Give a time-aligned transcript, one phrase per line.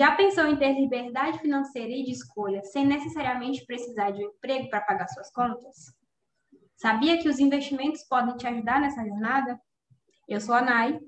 [0.00, 4.70] Já pensou em ter liberdade financeira e de escolha sem necessariamente precisar de um emprego
[4.70, 5.94] para pagar suas contas?
[6.74, 9.60] Sabia que os investimentos podem te ajudar nessa jornada?
[10.26, 10.98] Eu sou a Nai.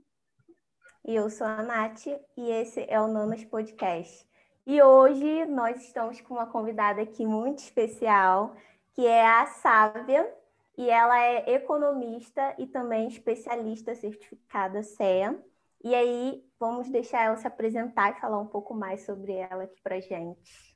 [1.06, 4.28] E eu sou a Nath, e esse é o Nanas Podcast.
[4.66, 8.54] E hoje nós estamos com uma convidada aqui muito especial,
[8.92, 10.30] que é a Sávia,
[10.76, 15.42] e ela é economista e também especialista certificada CEA.
[15.82, 19.80] E aí, vamos deixar ela se apresentar e falar um pouco mais sobre ela aqui
[19.82, 20.71] para gente.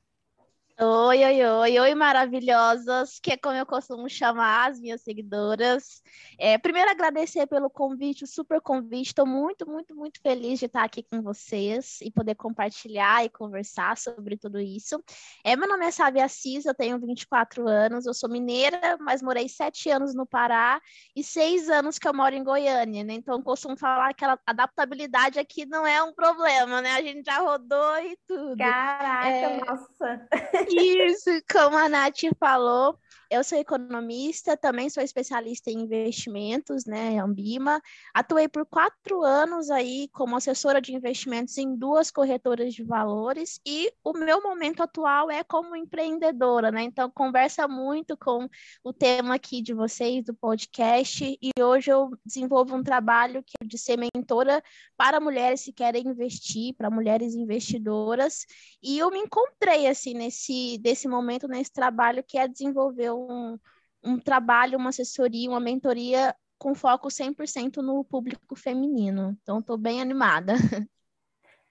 [0.79, 6.03] Oi, oi, oi, oi, maravilhosas, que é como eu costumo chamar as minhas seguidoras.
[6.37, 9.07] É, primeiro, agradecer pelo convite, o super convite.
[9.07, 13.97] Estou muito, muito, muito feliz de estar aqui com vocês e poder compartilhar e conversar
[13.97, 15.03] sobre tudo isso.
[15.43, 19.49] É, meu nome é Sávia Assis, eu tenho 24 anos, eu sou mineira, mas morei
[19.49, 20.79] sete anos no Pará
[21.15, 23.13] e seis anos que eu moro em Goiânia, né?
[23.13, 26.91] Então, costumo falar que a adaptabilidade aqui não é um problema, né?
[26.91, 28.57] A gente já rodou e tudo.
[28.57, 29.65] Caraca, é...
[29.65, 30.27] nossa!
[30.69, 32.97] Isso, como a Nath falou,
[33.29, 37.81] eu sou economista, também sou especialista em investimentos, né, Ambima.
[38.13, 43.91] Atuei por quatro anos aí como assessora de investimentos em duas corretoras de valores e
[44.03, 46.83] o meu momento atual é como empreendedora, né?
[46.83, 48.47] Então, conversa muito com
[48.83, 53.65] o tema aqui de vocês, do podcast, e hoje eu desenvolvo um trabalho que é
[53.65, 54.63] de ser mentora
[54.95, 58.45] para mulheres que querem investir, para mulheres investidoras,
[58.81, 63.59] e eu me encontrei, assim, nesse, desse momento, nesse trabalho que é desenvolver um,
[64.03, 69.37] um trabalho, uma assessoria, uma mentoria com foco 100% no público feminino.
[69.41, 70.53] Então, estou bem animada.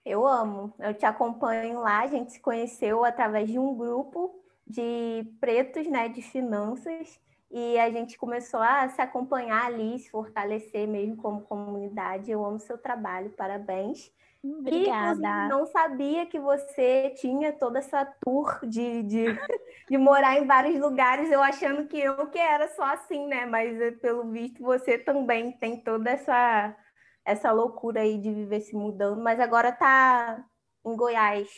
[0.04, 0.72] Eu amo.
[0.78, 2.02] Eu te acompanho lá.
[2.02, 7.90] A gente se conheceu através de um grupo de pretos, né, de finanças, e a
[7.90, 12.30] gente começou a se acompanhar ali, se fortalecer mesmo como comunidade.
[12.30, 14.12] Eu amo seu trabalho, parabéns.
[14.42, 15.46] Obrigada.
[15.46, 19.24] E, não sabia que você tinha toda essa tour de, de,
[19.90, 23.46] de, morar em vários lugares, eu achando que eu que era só assim, né?
[23.46, 26.76] Mas eh, pelo visto você também tem toda essa,
[27.24, 30.44] essa loucura aí de viver se mudando, mas agora tá
[30.84, 31.48] em Goiás.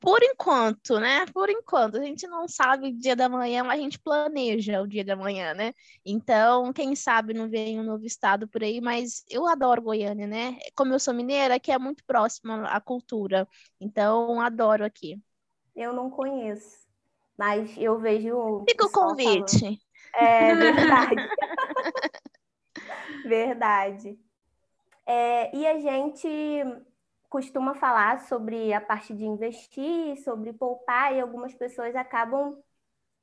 [0.00, 1.24] Por enquanto, né?
[1.32, 4.86] Por enquanto, a gente não sabe o dia da manhã, mas a gente planeja o
[4.86, 5.72] dia da manhã, né?
[6.04, 10.58] Então, quem sabe não vem um novo estado por aí, mas eu adoro Goiânia, né?
[10.74, 13.48] Como eu sou mineira, que é muito próxima à cultura.
[13.80, 15.18] Então, adoro aqui.
[15.74, 16.86] Eu não conheço,
[17.36, 18.64] mas eu vejo.
[18.68, 19.60] Fica o convite.
[19.60, 19.78] Falando.
[20.16, 21.28] É verdade.
[23.24, 24.18] verdade.
[25.06, 26.28] É, e a gente
[27.34, 32.56] costuma falar sobre a parte de investir, sobre poupar, e algumas pessoas acabam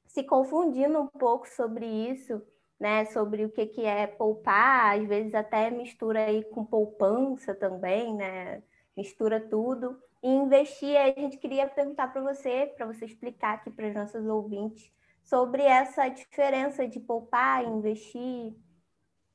[0.05, 2.41] se confundindo um pouco sobre isso,
[2.77, 3.05] né?
[3.05, 8.61] Sobre o que, que é poupar, às vezes até mistura aí com poupança também, né?
[8.97, 9.97] Mistura tudo.
[10.21, 14.25] E investir, a gente queria perguntar para você, para você explicar aqui para os nossos
[14.25, 14.91] ouvintes,
[15.23, 18.53] sobre essa diferença de poupar e investir,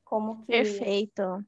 [0.05, 0.51] como que...
[0.51, 1.43] Perfeito.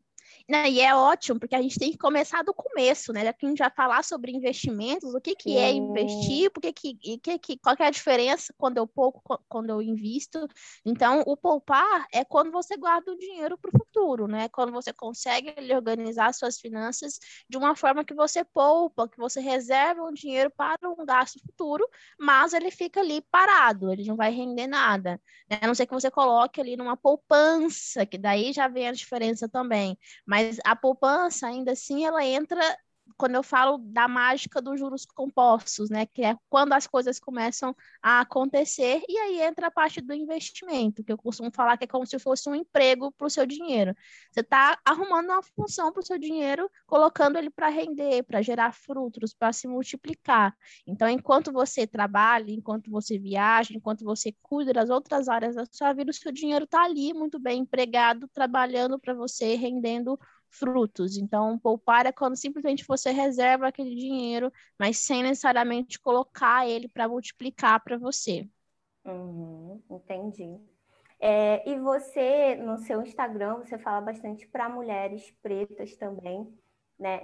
[0.47, 3.23] E é ótimo, porque a gente tem que começar do começo, né?
[3.23, 6.95] Já que a gente vai falar sobre investimentos, o que, que é investir, porque que,
[6.95, 10.47] que, que, qual que é a diferença quando eu pouco, quando eu invisto.
[10.85, 14.49] Então, o poupar é quando você guarda o dinheiro para o futuro, né?
[14.49, 20.03] Quando você consegue organizar suas finanças de uma forma que você poupa, que você reserva
[20.03, 21.87] um dinheiro para um gasto futuro,
[22.19, 25.21] mas ele fica ali parado, ele não vai render nada.
[25.49, 25.59] Né?
[25.61, 29.47] A não ser que você coloque ali numa poupança, que daí já vem a diferença
[29.47, 29.97] também.
[30.25, 32.61] Mas a poupança, ainda assim, ela entra
[33.17, 37.75] quando eu falo da mágica dos juros compostos, né, que é quando as coisas começam
[38.01, 41.87] a acontecer, e aí entra a parte do investimento, que eu costumo falar que é
[41.87, 43.95] como se fosse um emprego para o seu dinheiro.
[44.31, 48.73] Você está arrumando uma função para o seu dinheiro, colocando ele para render, para gerar
[48.73, 50.55] frutos, para se multiplicar.
[50.85, 55.93] Então, enquanto você trabalha, enquanto você viaja, enquanto você cuida das outras áreas da sua
[55.93, 61.17] vida, o seu dinheiro está ali muito bem empregado, trabalhando para você, rendendo frutos.
[61.17, 67.07] Então, poupar é quando simplesmente você reserva aquele dinheiro, mas sem necessariamente colocar ele para
[67.07, 68.47] multiplicar para você.
[69.05, 70.59] Uhum, entendi.
[71.19, 76.47] É, e você, no seu Instagram, você fala bastante para mulheres pretas também,
[76.97, 77.19] né?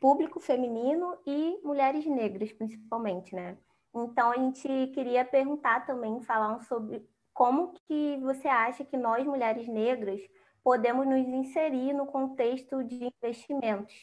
[0.00, 3.56] Público feminino e mulheres negras, principalmente, né?
[3.94, 9.66] Então, a gente queria perguntar também, falar sobre como que você acha que nós, mulheres
[9.66, 10.20] negras,
[10.62, 13.94] podemos nos inserir no contexto de investimentos.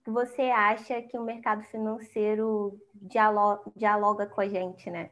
[0.00, 5.10] O que você acha que o mercado financeiro dialoga, dialoga com a gente, né?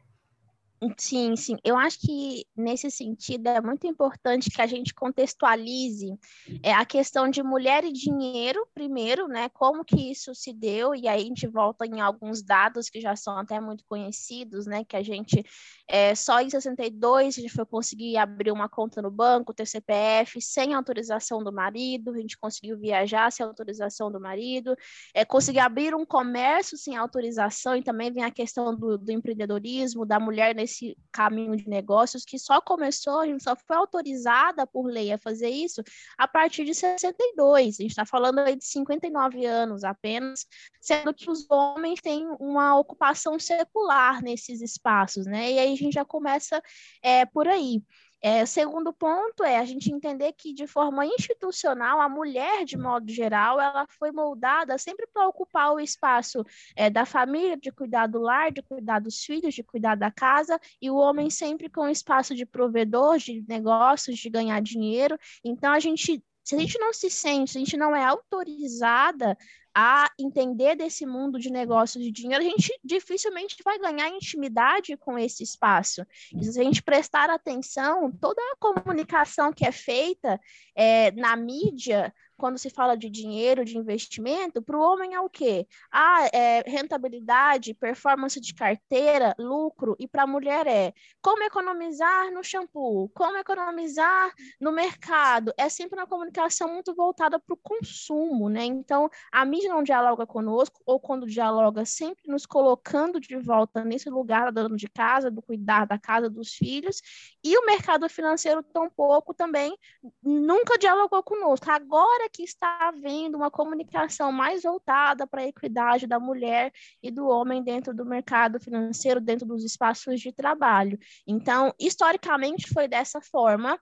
[0.97, 1.57] Sim, sim.
[1.63, 6.17] Eu acho que nesse sentido é muito importante que a gente contextualize
[6.63, 9.47] é, a questão de mulher e dinheiro primeiro, né?
[9.49, 13.15] Como que isso se deu, e aí a gente volta em alguns dados que já
[13.15, 14.83] são até muito conhecidos, né?
[14.83, 15.45] Que a gente
[15.87, 20.41] é, só em 62 a gente foi conseguir abrir uma conta no banco, ter CPF,
[20.41, 24.75] sem autorização do marido, a gente conseguiu viajar sem autorização do marido,
[25.13, 30.07] é, conseguir abrir um comércio sem autorização, e também vem a questão do, do empreendedorismo,
[30.07, 34.65] da mulher nesse esse caminho de negócios que só começou, a gente só foi autorizada
[34.65, 35.83] por lei a fazer isso
[36.17, 37.75] a partir de 62.
[37.79, 40.45] A gente está falando aí de 59 anos apenas,
[40.79, 45.51] sendo que os homens têm uma ocupação secular nesses espaços, né?
[45.51, 46.61] E aí a gente já começa
[47.03, 47.83] é, por aí.
[48.23, 53.11] É, segundo ponto é a gente entender que, de forma institucional, a mulher, de modo
[53.11, 56.45] geral, ela foi moldada sempre para ocupar o espaço
[56.75, 60.59] é, da família, de cuidar do lar, de cuidar dos filhos, de cuidar da casa,
[60.79, 65.17] e o homem sempre com o espaço de provedor, de negócios, de ganhar dinheiro.
[65.43, 69.37] Então, a gente se a gente não se sente, se a gente não é autorizada
[69.73, 75.17] a entender desse mundo de negócios de dinheiro, a gente dificilmente vai ganhar intimidade com
[75.17, 76.05] esse espaço.
[76.35, 80.39] E se a gente prestar atenção, toda a comunicação que é feita
[80.75, 85.29] é, na mídia quando se fala de dinheiro, de investimento, para o homem é o
[85.29, 85.67] quê?
[85.91, 90.91] Ah, é rentabilidade, performance de carteira, lucro, e para a mulher é
[91.21, 95.53] como economizar no shampoo, como economizar no mercado.
[95.55, 98.65] É sempre uma comunicação muito voltada para o consumo, né?
[98.65, 104.09] Então, a mídia não dialoga conosco, ou quando dialoga, sempre nos colocando de volta nesse
[104.09, 107.03] lugar da dona de casa, do cuidar da casa dos filhos,
[107.43, 109.77] e o mercado financeiro tampouco também
[110.23, 111.69] nunca dialogou conosco.
[111.69, 117.27] Agora que está havendo uma comunicação mais voltada para a equidade da mulher e do
[117.27, 120.97] homem dentro do mercado financeiro, dentro dos espaços de trabalho.
[121.27, 123.79] Então, historicamente foi dessa forma,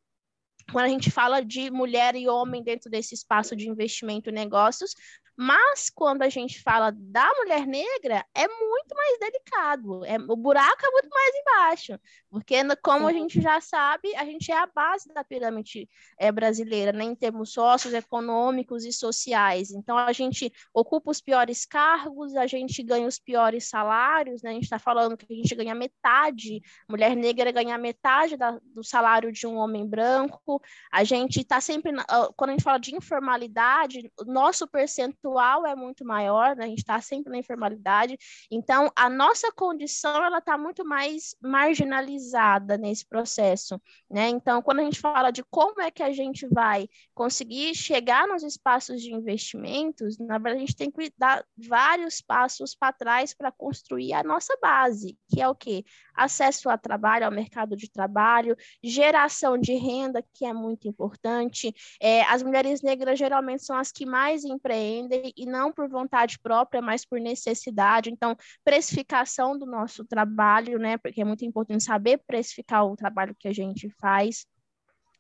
[0.72, 4.94] quando a gente fala de mulher e homem dentro desse espaço de investimento e negócios,
[5.42, 10.04] mas quando a gente fala da mulher negra, é muito mais delicado.
[10.04, 12.00] É, o buraco é muito mais embaixo.
[12.30, 15.88] Porque, como a gente já sabe, a gente é a base da pirâmide
[16.18, 19.72] é, brasileira, né, em termos socioeconômicos e sociais.
[19.72, 24.50] Então, a gente ocupa os piores cargos, a gente ganha os piores salários, né?
[24.50, 28.84] a gente está falando que a gente ganha metade, mulher negra ganha metade da, do
[28.84, 30.62] salário de um homem branco.
[30.92, 31.94] A gente está sempre,
[32.36, 36.66] quando a gente fala de informalidade, nosso percentual percentual é muito maior, né?
[36.66, 38.18] a gente está sempre na informalidade,
[38.52, 43.80] então a nossa condição ela está muito mais marginalizada nesse processo,
[44.10, 44.30] né?
[44.30, 48.44] Então, quando a gente fala de como é que a gente vai conseguir chegar nos
[48.44, 53.52] espaços de investimentos, na verdade a gente tem que dar vários passos para trás para
[53.52, 55.84] construir a nossa base, que é o quê?
[56.16, 61.74] Acesso a trabalho, ao mercado de trabalho, geração de renda, que é muito importante.
[62.02, 66.82] É, as mulheres negras geralmente são as que mais empreendem, e não por vontade própria,
[66.82, 68.10] mas por necessidade.
[68.10, 70.98] Então, precificação do nosso trabalho, né?
[70.98, 74.46] Porque é muito importante saber precificar o trabalho que a gente faz.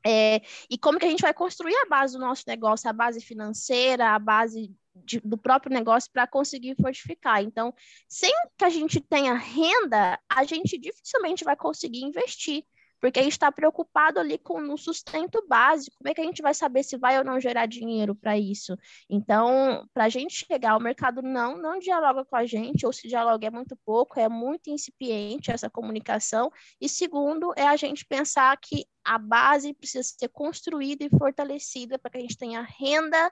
[0.05, 3.19] É, e como que a gente vai construir a base do nosso negócio, a base
[3.19, 7.43] financeira, a base de, do próprio negócio para conseguir fortificar.
[7.43, 7.73] Então,
[8.07, 12.63] sem que a gente tenha renda, a gente dificilmente vai conseguir investir
[12.99, 15.97] porque a gente está preocupado ali com o sustento básico.
[15.97, 18.77] Como é que a gente vai saber se vai ou não gerar dinheiro para isso?
[19.09, 23.07] Então, para a gente chegar, o mercado não, não dialoga com a gente, ou se
[23.07, 26.51] dialoga é muito pouco, é muito incipiente essa comunicação.
[26.79, 32.11] E segundo, é a gente pensar que a base precisa ser construída e fortalecida para
[32.11, 33.31] que a gente tenha renda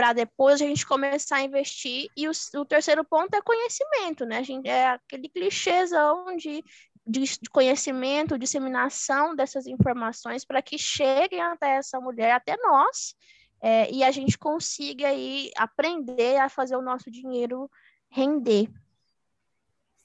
[0.00, 2.08] para depois a gente começar a investir.
[2.16, 4.38] E o, o, terceiro ponto é conhecimento, né?
[4.38, 6.64] A gente, é aquele clichêzão de
[7.06, 13.14] de, conhecimento, disseminação dessas informações para que cheguem até essa mulher, até nós,
[13.60, 17.70] é, e a gente consiga aí aprender a fazer o nosso dinheiro
[18.08, 18.70] render.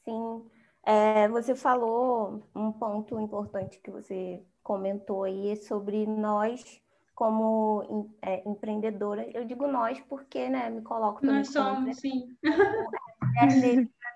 [0.04, 0.46] Sim,
[0.84, 6.82] é, você falou um ponto importante que você comentou aí sobre nós
[7.16, 9.26] como é, empreendedora.
[9.34, 12.38] Eu digo nós porque, né, me coloco Nós somos, sim.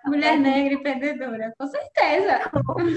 [0.06, 2.50] Mulher negra empreendedora, com certeza.
[2.66, 2.90] com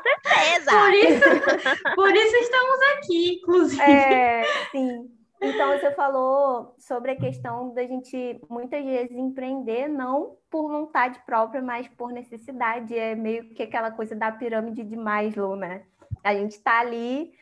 [0.00, 0.70] certeza.
[0.70, 3.82] por, isso, por isso estamos aqui, inclusive.
[3.82, 5.10] É, sim.
[5.42, 11.62] Então, você falou sobre a questão da gente muitas vezes empreender não por vontade própria,
[11.62, 12.96] mas por necessidade.
[12.96, 15.84] É meio que aquela coisa da pirâmide de Maslow, né?
[16.22, 17.32] A gente está ali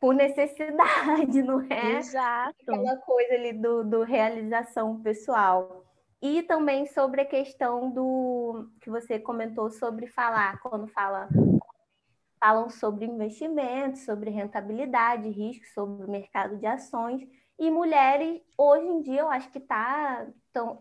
[0.00, 1.98] por necessidade, não é?
[1.98, 2.56] Exato.
[2.62, 5.83] Aquela coisa ali do, do realização pessoal.
[6.24, 11.28] E também sobre a questão do que você comentou sobre falar, quando fala
[12.40, 17.20] falam sobre investimentos, sobre rentabilidade, risco, sobre o mercado de ações.
[17.58, 20.26] E mulheres, hoje em dia, eu acho que está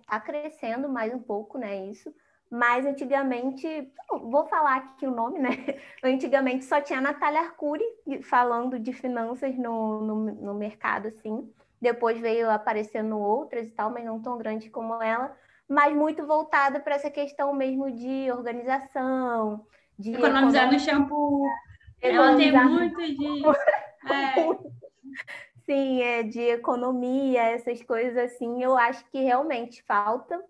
[0.07, 1.87] tá crescendo mais um pouco, né?
[1.87, 2.13] Isso.
[2.49, 3.67] Mas antigamente,
[4.09, 5.49] vou falar aqui o nome, né?
[6.01, 7.83] Antigamente só tinha a Natália Arcuri
[8.23, 11.53] falando de finanças no, no, no mercado, assim.
[11.83, 15.35] Depois veio aparecendo outras e tal, mas não tão grande como ela,
[15.67, 19.67] mas muito voltada para essa questão mesmo de organização,
[19.99, 21.45] de economizar no shampoo.
[22.01, 23.43] Ela tem muito de.
[24.09, 24.33] É.
[25.65, 30.41] Sim, é de economia, essas coisas assim, eu acho que realmente falta,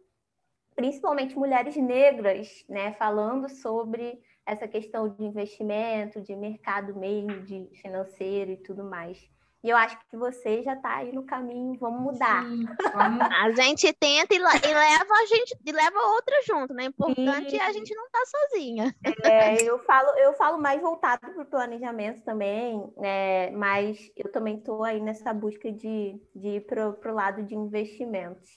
[0.76, 8.52] principalmente mulheres negras, né, falando sobre essa questão de investimento, de mercado mesmo, de financeiro
[8.52, 9.33] e tudo mais.
[9.64, 12.44] E eu acho que você já está aí no caminho, vamos mudar.
[12.44, 13.22] Sim, vamos...
[13.22, 16.88] a gente tenta e, leva a gente e leva outra junto, né?
[16.88, 17.58] O importante Sim.
[17.58, 18.96] é a gente não estar tá sozinha.
[19.24, 23.52] É, eu falo, eu falo mais voltado para o planejamento também, né?
[23.52, 28.50] mas eu também estou aí nessa busca de, de ir para o lado de investimentos.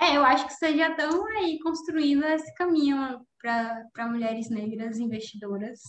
[0.00, 5.80] É, eu acho que vocês já estão aí construindo esse caminho para mulheres negras investidoras.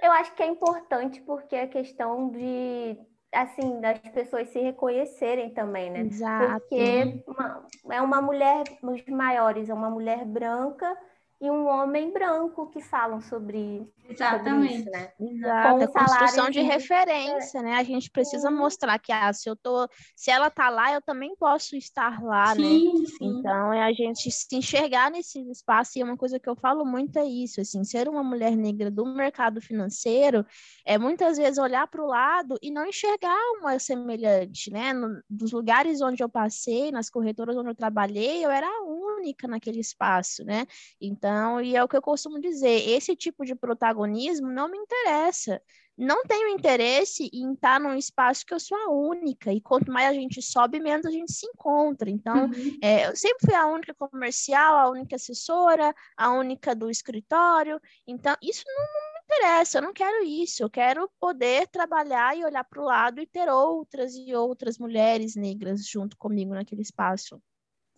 [0.00, 2.96] Eu acho que é importante porque a questão de
[3.32, 6.00] assim, das pessoas se reconhecerem também, né?
[6.00, 6.60] Exato.
[6.60, 10.96] Porque uma, é uma mulher, os maiores, é uma mulher branca
[11.42, 14.76] e um homem branco que falam sobre, Exatamente.
[14.76, 15.12] Sobre isso, né?
[15.20, 17.74] Exato, a construção de, de referência, né?
[17.74, 18.58] A gente precisa uhum.
[18.58, 22.54] mostrar que ah, se eu tô, se ela tá lá, eu também posso estar lá,
[22.54, 23.06] sim, né?
[23.18, 23.38] Sim.
[23.40, 27.18] Então é a gente se enxergar nesse espaço e uma coisa que eu falo muito
[27.18, 30.46] é isso, assim, ser uma mulher negra do mercado financeiro
[30.86, 34.92] é muitas vezes olhar para o lado e não enxergar uma semelhante, né?
[34.92, 39.48] No, nos lugares onde eu passei, nas corretoras onde eu trabalhei, eu era a única
[39.48, 40.66] naquele espaço, né?
[41.00, 44.76] Então então, e é o que eu costumo dizer, esse tipo de protagonismo não me
[44.76, 45.60] interessa.
[45.96, 50.08] Não tenho interesse em estar num espaço que eu sou a única, e quanto mais
[50.08, 52.10] a gente sobe, menos a gente se encontra.
[52.10, 52.78] Então, uhum.
[52.82, 57.80] é, eu sempre fui a única comercial, a única assessora, a única do escritório.
[58.06, 60.62] Então, isso não, não me interessa, eu não quero isso.
[60.62, 65.34] Eu quero poder trabalhar e olhar para o lado e ter outras e outras mulheres
[65.34, 67.40] negras junto comigo naquele espaço.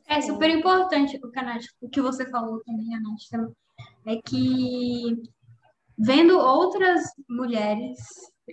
[0.06, 3.50] É super importante o o que você falou também, Nath,
[4.06, 5.23] é que
[5.99, 7.99] vendo outras mulheres,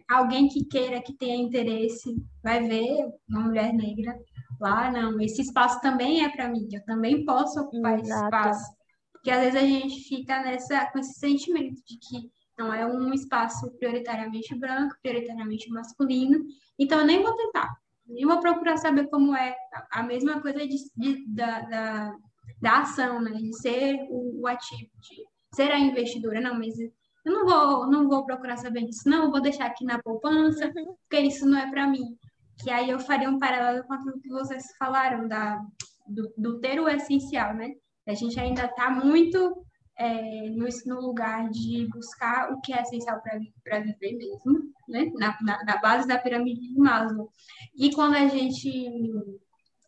[0.10, 4.18] alguém que queira, que tenha interesse, vai ver uma mulher negra
[4.60, 8.08] lá, não, esse espaço também é para mim, eu também posso ocupar Exato.
[8.08, 8.76] esse espaço.
[9.12, 13.14] Porque às vezes a gente fica nessa, com esse sentimento de que não é um
[13.14, 16.40] espaço prioritariamente branco, prioritariamente masculino,
[16.78, 17.70] então eu nem vou tentar.
[18.08, 19.56] E vou procurar saber como é
[19.92, 22.16] a mesma coisa de, de da, da,
[22.62, 23.32] da, ação, né?
[23.32, 25.24] De ser o, o, ativo, de
[25.56, 26.42] ser a investidora.
[26.42, 26.92] Não, mas eu
[27.26, 30.96] não vou, não vou procurar saber disso, não, eu vou deixar aqui na poupança, uhum.
[31.02, 32.18] porque isso não é para mim.
[32.62, 35.60] Que aí eu faria um paralelo com aquilo que vocês falaram, da,
[36.08, 37.72] do, do ter o essencial, né?
[38.08, 39.64] A gente ainda está muito
[40.02, 45.12] é, no, no, lugar de buscar o que é essencial para viver mesmo, né?
[45.14, 47.30] Na, na, na, base da pirâmide de Maslow.
[47.76, 49.00] E quando a gente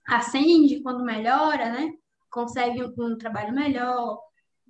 [0.08, 1.94] ascende, quando melhora, né?
[2.30, 4.20] Consegue um, um trabalho melhor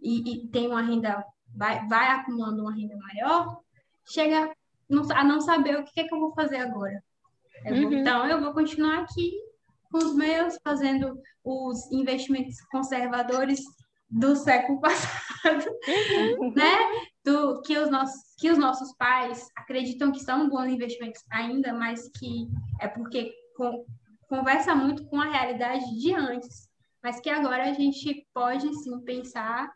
[0.01, 1.21] e, e, tem uma renda,
[1.53, 3.59] vai, vai acumulando uma renda maior,
[4.05, 4.49] chega
[5.13, 7.03] a não saber o que é que eu vou fazer agora.
[7.65, 7.97] Eu vou, uhum.
[7.99, 9.33] Então, eu vou continuar aqui
[9.91, 13.61] com os meus, fazendo os investimentos conservadores
[14.13, 15.65] do século passado,
[16.39, 16.53] uhum.
[16.53, 16.77] né?
[17.25, 22.09] Do, que, os nossos, que os nossos pais acreditam que são bons investimentos ainda, mas
[22.09, 22.47] que
[22.79, 23.85] é porque com,
[24.27, 26.69] conversa muito com a realidade de antes,
[27.01, 29.71] mas que agora a gente pode sim pensar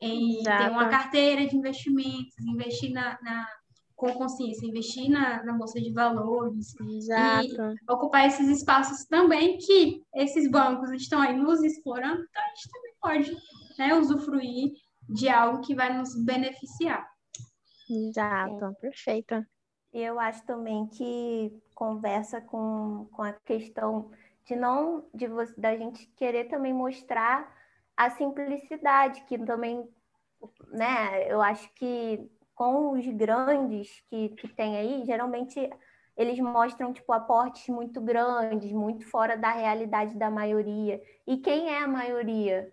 [0.00, 0.64] em Exato.
[0.64, 3.46] ter uma carteira de investimentos, investir na, na
[3.96, 7.44] com consciência, investir na, na bolsa de valores Exato.
[7.44, 12.70] e ocupar esses espaços também que esses bancos estão aí nos explorando, então a gente
[12.70, 14.74] também pode né, usufruir
[15.08, 17.10] de algo que vai nos beneficiar.
[17.88, 18.72] Exato, é.
[18.74, 19.46] perfeito.
[19.92, 24.10] E eu acho também que conversa com, com a questão
[24.44, 27.50] de não de você, da gente querer também mostrar
[27.96, 29.88] a simplicidade, que também,
[30.68, 35.58] né, eu acho que com os grandes que, que tem aí, geralmente
[36.16, 41.00] eles mostram tipo aportes muito grandes, muito fora da realidade da maioria.
[41.26, 42.70] E quem é a maioria?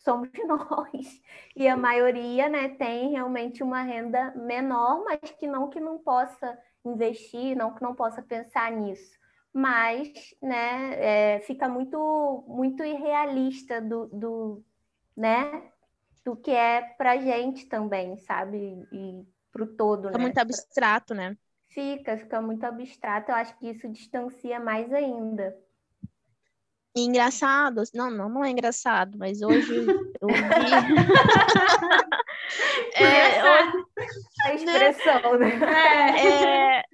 [0.00, 1.22] Somos nós.
[1.54, 6.58] E a maioria né, tem realmente uma renda menor, mas que não que não possa
[6.84, 9.18] investir, não que não possa pensar nisso.
[9.52, 14.64] Mas né, é, fica muito, muito irrealista do, do,
[15.16, 15.70] né,
[16.24, 18.86] do que é para gente também, sabe?
[18.92, 20.24] E para o todo, Fica né?
[20.24, 21.36] muito abstrato, né?
[21.68, 23.30] Fica, fica muito abstrato.
[23.30, 25.56] Eu acho que isso distancia mais ainda.
[26.96, 29.86] E engraçado, não, não, não é engraçado, mas hoje
[30.20, 30.34] eu vi.
[32.94, 33.40] É,
[34.44, 35.60] A expressão, né?
[36.16, 36.84] é, é,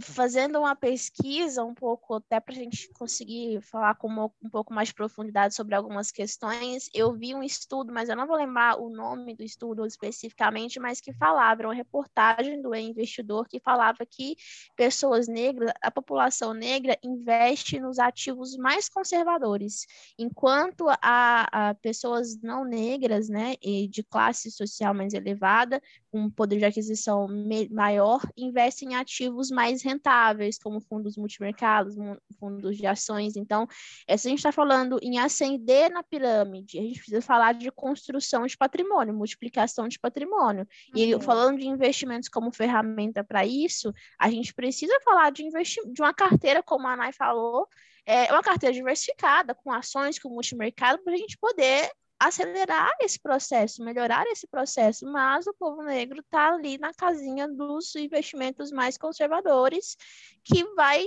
[0.00, 4.72] fazendo uma pesquisa um pouco, até para a gente conseguir falar com uma- um pouco
[4.72, 8.80] mais de profundidade sobre algumas questões, eu vi um estudo, mas eu não vou lembrar
[8.80, 14.06] o nome do estudo especificamente, mas que falava, era uma reportagem do investidor que falava
[14.06, 14.36] que
[14.76, 19.86] pessoas negras, a população negra investe nos ativos mais conservadores,
[20.18, 26.58] enquanto a, a pessoas não negras, né, e de classe social mais elevada, com poder
[26.58, 27.26] de aquisição
[27.70, 33.36] maior, investem em ativos mais rentáveis, como fundos multimercados, mu- fundos de ações.
[33.36, 33.66] Então,
[34.06, 37.70] eh, se a gente está falando em ascender na pirâmide, a gente precisa falar de
[37.72, 40.66] construção de patrimônio, multiplicação de patrimônio.
[40.94, 41.20] E Uhum.
[41.20, 46.62] falando de investimentos como ferramenta para isso, a gente precisa falar de de uma carteira,
[46.62, 47.66] como a Anai falou,
[48.06, 53.84] é uma carteira diversificada, com ações, com multimercado, para a gente poder acelerar esse processo,
[53.84, 59.96] melhorar esse processo, mas o povo negro está ali na casinha dos investimentos mais conservadores,
[60.44, 61.06] que vai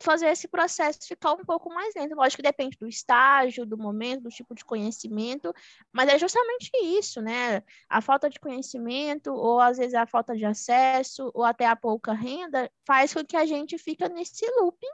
[0.00, 2.14] fazer esse processo ficar um pouco mais lento.
[2.14, 5.54] Lógico que depende do estágio, do momento, do tipo de conhecimento,
[5.92, 7.62] mas é justamente isso, né?
[7.88, 12.12] A falta de conhecimento, ou às vezes a falta de acesso, ou até a pouca
[12.12, 14.86] renda, faz com que a gente fica nesse looping,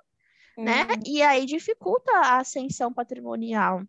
[0.59, 0.83] né?
[0.83, 1.03] Uhum.
[1.07, 3.83] E aí dificulta a ascensão patrimonial.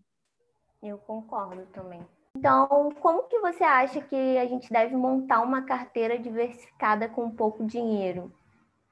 [0.83, 2.05] Eu concordo também.
[2.35, 7.65] Então, como que você acha que a gente deve montar uma carteira diversificada com pouco
[7.65, 8.33] dinheiro?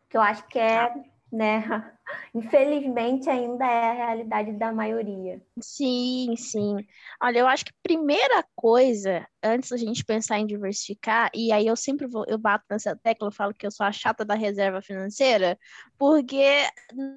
[0.10, 0.94] Que eu acho que é,
[1.30, 1.62] né?
[2.34, 5.42] Infelizmente ainda é a realidade da maioria.
[5.60, 6.78] Sim, sim.
[7.22, 11.76] Olha, eu acho que primeira coisa, antes da gente pensar em diversificar, e aí eu
[11.76, 14.82] sempre vou, eu bato nessa tecla, eu falo que eu sou a chata da reserva
[14.82, 15.58] financeira,
[15.98, 16.46] porque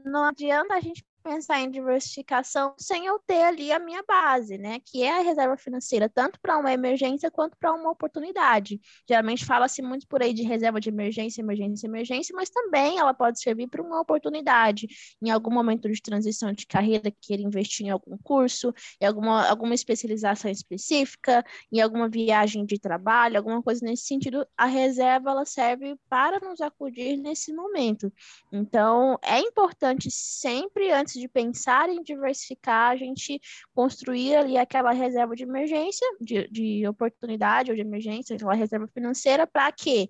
[0.05, 4.79] não adianta a gente pensar em diversificação sem eu ter ali a minha base, né?
[4.85, 8.79] Que é a reserva financeira, tanto para uma emergência quanto para uma oportunidade.
[9.09, 13.41] Geralmente fala-se muito por aí de reserva de emergência, emergência, emergência, mas também ela pode
[13.41, 14.87] servir para uma oportunidade.
[15.23, 19.75] Em algum momento de transição de carreira, queira investir em algum curso, em alguma, alguma
[19.75, 25.97] especialização específica, em alguma viagem de trabalho, alguma coisa nesse sentido, a reserva ela serve
[26.09, 28.13] para nos acudir nesse momento.
[28.53, 33.41] Então, é importante sempre, antes de pensar em diversificar, a gente
[33.75, 39.47] construir ali aquela reserva de emergência, de, de oportunidade ou de emergência, aquela reserva financeira,
[39.47, 40.09] para que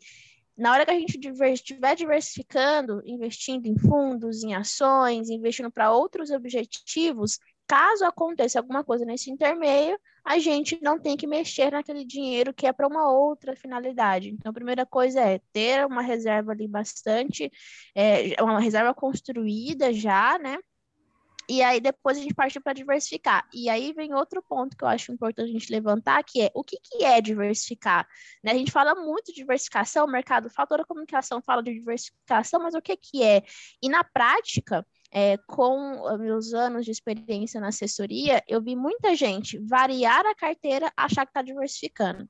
[0.56, 1.18] na hora que a gente
[1.52, 9.04] estiver diversificando, investindo em fundos, em ações, investindo para outros objetivos, caso aconteça alguma coisa
[9.04, 13.56] nesse intermeio, a gente não tem que mexer naquele dinheiro que é para uma outra
[13.56, 14.30] finalidade.
[14.30, 17.50] Então, a primeira coisa é ter uma reserva ali bastante,
[17.94, 20.56] é, uma reserva construída já, né?
[21.48, 23.46] E aí depois a gente parte para diversificar.
[23.52, 26.64] E aí vem outro ponto que eu acho importante a gente levantar, que é o
[26.64, 28.06] que, que é diversificar?
[28.42, 28.52] Né?
[28.52, 32.62] A gente fala muito de diversificação, o mercado fala, toda a comunicação fala de diversificação,
[32.62, 33.42] mas o que, que é?
[33.82, 39.58] E na prática, é, com meus anos de experiência na assessoria, eu vi muita gente
[39.58, 42.28] variar a carteira, achar que está diversificando.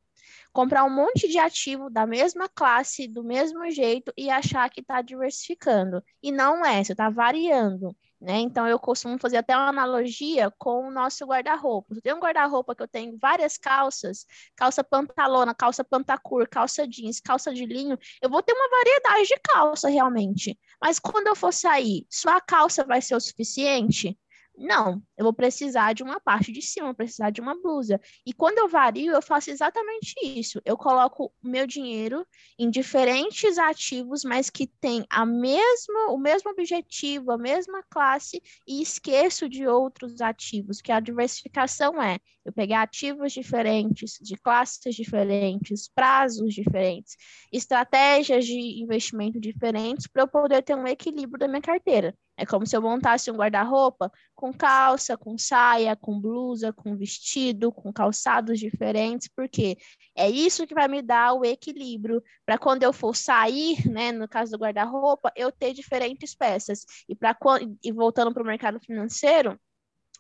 [0.53, 5.00] Comprar um monte de ativo da mesma classe, do mesmo jeito, e achar que está
[5.03, 6.03] diversificando.
[6.22, 7.96] E não é, você está variando.
[8.24, 8.40] Né?
[8.40, 11.94] Então, eu costumo fazer até uma analogia com o nosso guarda-roupa.
[12.02, 14.24] Tem um guarda-roupa que eu tenho várias calças,
[14.56, 19.38] calça pantalona, calça pantacur, calça jeans, calça de linho, eu vou ter uma variedade de
[19.40, 20.58] calça realmente.
[20.80, 24.18] Mas quando eu for sair, só a calça vai ser o suficiente?
[24.56, 28.00] Não, eu vou precisar de uma parte de cima, vou precisar de uma blusa.
[28.24, 30.60] E quando eu vario, eu faço exatamente isso.
[30.64, 32.24] Eu coloco meu dinheiro
[32.56, 38.80] em diferentes ativos, mas que têm a mesma, o mesmo objetivo, a mesma classe, e
[38.80, 45.88] esqueço de outros ativos, que a diversificação é eu pegar ativos diferentes, de classes diferentes,
[45.88, 47.16] prazos diferentes,
[47.52, 52.14] estratégias de investimento diferentes, para eu poder ter um equilíbrio da minha carteira.
[52.36, 57.70] É como se eu montasse um guarda-roupa com calça, com saia, com blusa, com vestido,
[57.70, 59.76] com calçados diferentes, porque
[60.16, 64.28] é isso que vai me dar o equilíbrio para quando eu for sair, né, no
[64.28, 66.84] caso do guarda-roupa, eu ter diferentes peças.
[67.08, 67.36] E para
[67.82, 69.58] e voltando para o mercado financeiro,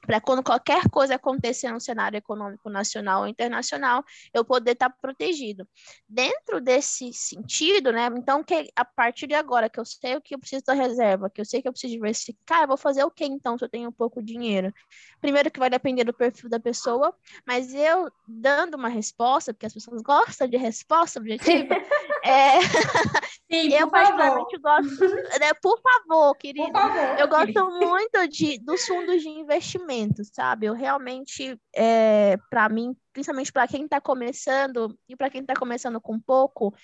[0.06, 4.96] para quando qualquer coisa acontecer no cenário econômico nacional ou internacional, eu poder estar tá
[5.00, 5.66] protegido.
[6.08, 8.08] Dentro desse sentido, né?
[8.16, 11.30] Então, que a partir de agora que eu sei o que eu preciso da reserva,
[11.30, 13.68] que eu sei que eu preciso diversificar, eu vou fazer o que então se eu
[13.68, 14.72] tenho pouco dinheiro?
[15.20, 17.14] Primeiro que vai depender do perfil da pessoa,
[17.46, 21.74] mas eu dando uma resposta, porque as pessoas gostam de resposta objetiva,
[22.24, 22.58] É...
[23.52, 24.16] Sim, eu por favor.
[24.16, 25.52] particularmente gosto, né?
[25.62, 26.72] Por favor, querido.
[26.72, 27.20] Por favor.
[27.20, 30.66] Eu gosto muito de, dos fundos de investimento, sabe?
[30.66, 36.00] Eu realmente, é, para mim, principalmente para quem está começando e para quem está começando
[36.00, 36.74] com pouco,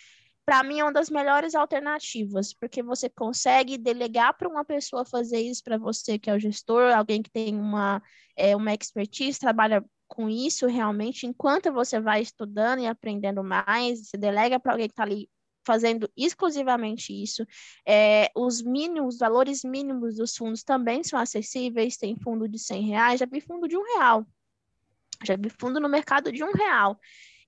[0.45, 5.41] para mim é uma das melhores alternativas, porque você consegue delegar para uma pessoa fazer
[5.41, 8.03] isso para você, que é o gestor, alguém que tem uma,
[8.37, 14.19] é, uma expertise, trabalha com isso realmente, enquanto você vai estudando e aprendendo mais, você
[14.19, 15.31] delega para alguém que está ali
[15.65, 17.47] fazendo exclusivamente isso.
[17.87, 22.83] É, os mínimos, os valores mínimos dos fundos também são acessíveis, tem fundo de 100
[22.83, 24.27] reais, já vi fundo de um real.
[25.25, 26.99] Já vi fundo no mercado de um real.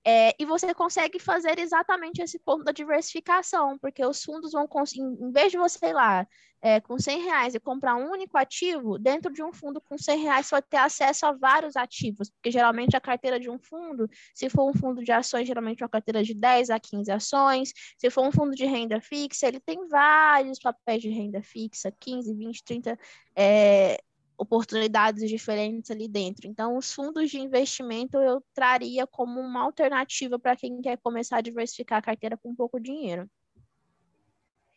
[0.05, 5.31] É, e você consegue fazer exatamente esse ponto da diversificação, porque os fundos vão, em
[5.31, 6.27] vez de você ir lá
[6.61, 10.19] é, com 100 reais e comprar um único ativo, dentro de um fundo com 100
[10.19, 14.09] reais você vai ter acesso a vários ativos, porque geralmente a carteira de um fundo,
[14.33, 17.73] se for um fundo de ações, geralmente é uma carteira de 10 a 15 ações,
[17.97, 22.33] se for um fundo de renda fixa, ele tem vários papéis de renda fixa, 15,
[22.33, 22.99] 20, 30
[23.35, 23.97] é,
[24.37, 26.47] oportunidades diferentes ali dentro.
[26.47, 31.41] Então, os fundos de investimento eu traria como uma alternativa para quem quer começar a
[31.41, 33.29] diversificar a carteira com pouco dinheiro.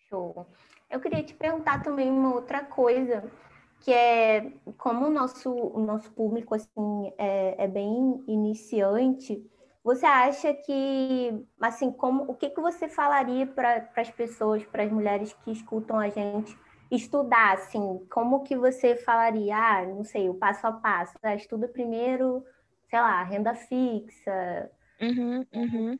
[0.08, 0.46] Show.
[0.88, 3.30] Eu queria te perguntar também uma outra coisa,
[3.80, 9.44] que é como o nosso, o nosso público assim é, é bem iniciante,
[9.86, 14.90] você acha que, assim, como o que, que você falaria para as pessoas, para as
[14.90, 16.58] mulheres que escutam a gente,
[16.90, 21.68] estudar, assim, como que você falaria, ah, não sei, o passo a passo, ah, estuda
[21.68, 22.44] primeiro,
[22.88, 24.70] sei lá, renda fixa.
[25.00, 25.98] Uhum, uhum.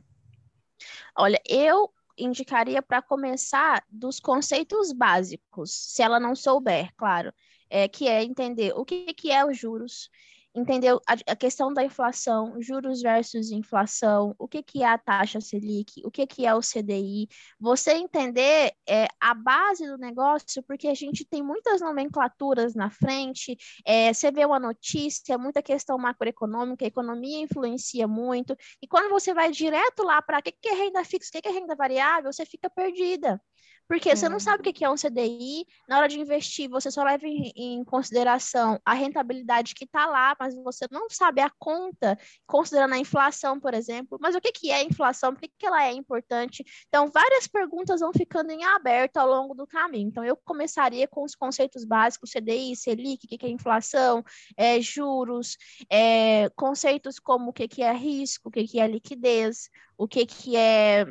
[1.16, 7.32] Olha, eu indicaria para começar dos conceitos básicos, se ela não souber, claro,
[7.68, 10.10] é, que é entender o que, que é os juros,
[10.56, 16.00] entender a, questão da inflação, juros versus inflação, o que, que é a taxa Selic,
[16.02, 17.28] o que, que é o CDI,
[17.60, 23.56] você entender é, a base do negócio, porque a gente tem muitas nomenclaturas na frente,
[23.84, 29.34] é, você vê uma notícia, muita questão macroeconômica, a economia influencia muito, e quando você
[29.34, 31.76] vai direto lá para o que, que é renda fixa, o que, que é renda
[31.76, 33.40] variável, você fica perdida.
[33.88, 37.04] Porque você não sabe o que é um CDI, na hora de investir, você só
[37.04, 42.18] leva em, em consideração a rentabilidade que está lá, mas você não sabe a conta,
[42.46, 44.18] considerando a inflação, por exemplo.
[44.20, 45.32] Mas o que, que é inflação?
[45.32, 46.64] Por que, que ela é importante?
[46.88, 50.08] Então, várias perguntas vão ficando em aberto ao longo do caminho.
[50.08, 54.24] Então, eu começaria com os conceitos básicos, CDI, Selic, o que, que é inflação,
[54.56, 55.56] é, juros,
[55.90, 60.26] é, conceitos como o que, que é risco, o que, que é liquidez, o que,
[60.26, 61.06] que é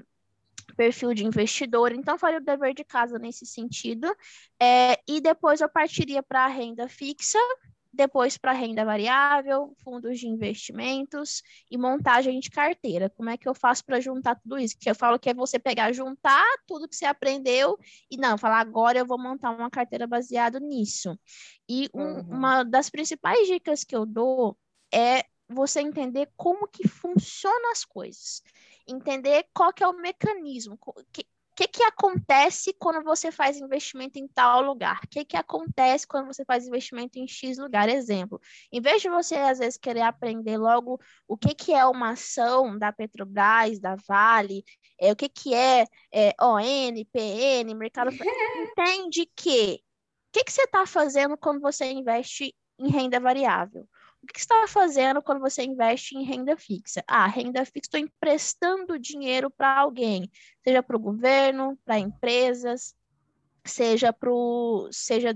[0.74, 4.08] perfil de investidor, então faria o dever de casa nesse sentido,
[4.62, 7.40] é, e depois eu partiria para a renda fixa,
[7.96, 13.10] depois para renda variável, fundos de investimentos e montagem de carteira.
[13.10, 14.78] Como é que eu faço para juntar tudo isso?
[14.78, 17.80] Que eu falo que é você pegar, juntar tudo que você aprendeu
[18.12, 21.18] e não, falar agora eu vou montar uma carteira baseada nisso.
[21.68, 22.22] E um, uhum.
[22.30, 24.58] uma das principais dicas que eu dou
[24.94, 28.42] é você entender como que funcionam as coisas
[28.88, 34.20] entender qual que é o mecanismo, o que, que, que acontece quando você faz investimento
[34.20, 35.00] em tal lugar?
[35.04, 37.88] O que, que acontece quando você faz investimento em X lugar?
[37.88, 38.40] Exemplo,
[38.72, 42.78] em vez de você, às vezes, querer aprender logo o que, que é uma ação
[42.78, 44.66] da Petrobras, da Vale,
[45.00, 48.10] é, o que, que é, é ON, PN, mercado...
[48.76, 49.82] entende que
[50.30, 53.88] o que, que você está fazendo quando você investe em renda variável?
[54.26, 57.04] O que está fazendo quando você investe em renda fixa?
[57.08, 60.30] Ah, renda fixa, estou emprestando dinheiro para alguém,
[60.64, 62.96] seja para o governo, para empresas,
[63.66, 64.30] seja para
[64.92, 65.36] seja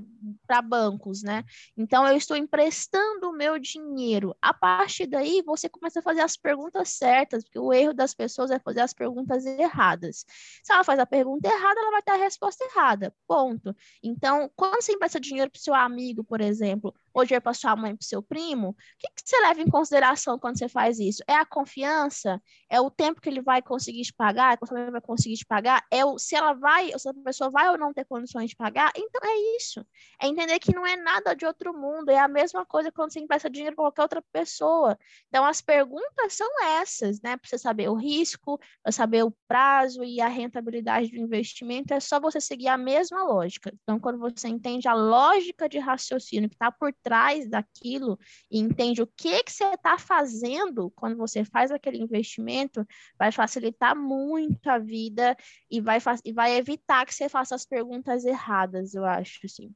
[0.63, 1.43] bancos, né?
[1.75, 4.36] Então eu estou emprestando o meu dinheiro.
[4.41, 8.52] A partir daí você começa a fazer as perguntas certas, porque o erro das pessoas
[8.52, 10.25] é fazer as perguntas erradas.
[10.63, 13.13] Se ela faz a pergunta errada, ela vai ter a resposta errada.
[13.28, 13.75] Ponto.
[14.04, 17.95] Então, quando você empresta dinheiro para seu amigo, por exemplo, ou dinheiro para sua mãe,
[17.95, 21.23] para seu primo, o que, que você leva em consideração quando você faz isso?
[21.27, 22.41] É a confiança?
[22.69, 24.57] É o tempo que ele vai conseguir te pagar?
[24.57, 25.85] Que a família vai conseguir te pagar?
[25.91, 28.91] É o, se ela vai, se a pessoa vai ou não ter condições de pagar?
[28.95, 29.85] Então é isso.
[30.21, 32.09] É entender que não é nada de outro mundo.
[32.09, 34.97] É a mesma coisa quando você empresta dinheiro para qualquer outra pessoa.
[35.27, 36.47] Então as perguntas são
[36.79, 37.37] essas, né?
[37.37, 41.99] Para você saber o risco, para saber o prazo e a rentabilidade do investimento, é
[41.99, 43.73] só você seguir a mesma lógica.
[43.83, 48.17] Então, quando você entende a lógica de raciocínio que está por trás daquilo
[48.49, 52.85] e entende o que, que você está fazendo quando você faz aquele investimento,
[53.17, 55.35] vai facilitar muito a vida
[55.69, 59.73] e vai, e vai evitar que você faça as perguntas erradas, eu acho, assim.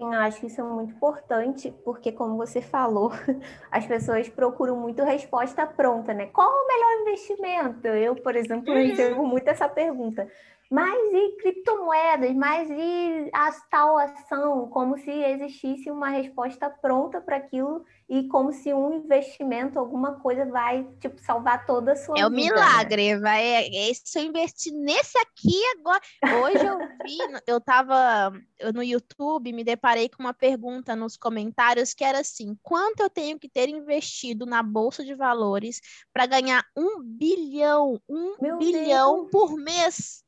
[0.00, 3.10] Sim, eu acho que isso é muito importante, porque como você falou,
[3.70, 6.26] as pessoas procuram muito resposta pronta, né?
[6.26, 7.86] Qual o melhor investimento?
[7.86, 8.80] Eu, por exemplo, uhum.
[8.80, 10.26] recebo muito essa pergunta.
[10.70, 12.32] Mas e criptomoedas?
[12.36, 14.68] Mas e a tal ação?
[14.68, 20.46] Como se existisse uma resposta pronta para aquilo e como se um investimento, alguma coisa
[20.46, 22.24] vai, tipo, salvar toda a sua é vida.
[22.24, 23.20] É o milagre, né?
[23.20, 23.44] vai.
[23.44, 26.00] É, se eu investir nesse aqui agora.
[26.40, 28.32] Hoje eu vi, eu tava
[28.72, 33.40] no YouTube, me deparei com uma pergunta nos comentários que era assim: quanto eu tenho
[33.40, 35.80] que ter investido na Bolsa de Valores
[36.12, 39.30] para ganhar um bilhão, um Meu bilhão Deus.
[39.32, 40.22] por mês?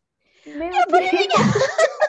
[0.46, 1.12] Meu eu Deus!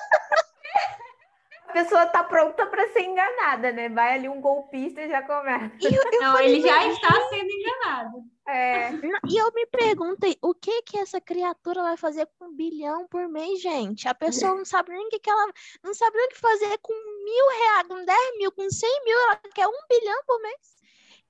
[1.68, 3.90] A pessoa tá pronta para ser enganada, né?
[3.90, 5.72] Vai ali um golpista e já começa.
[5.82, 8.24] Eu, eu Não, ele já está sendo enganado.
[8.48, 8.92] É.
[9.28, 13.28] E eu me perguntei, o que que essa criatura vai fazer com um bilhão por
[13.28, 14.08] mês, gente?
[14.08, 15.52] A pessoa não sabe nem o que, que ela...
[15.84, 19.18] Não sabe nem o que fazer com mil reais, com dez mil, com cem mil,
[19.18, 20.83] ela quer um bilhão por mês.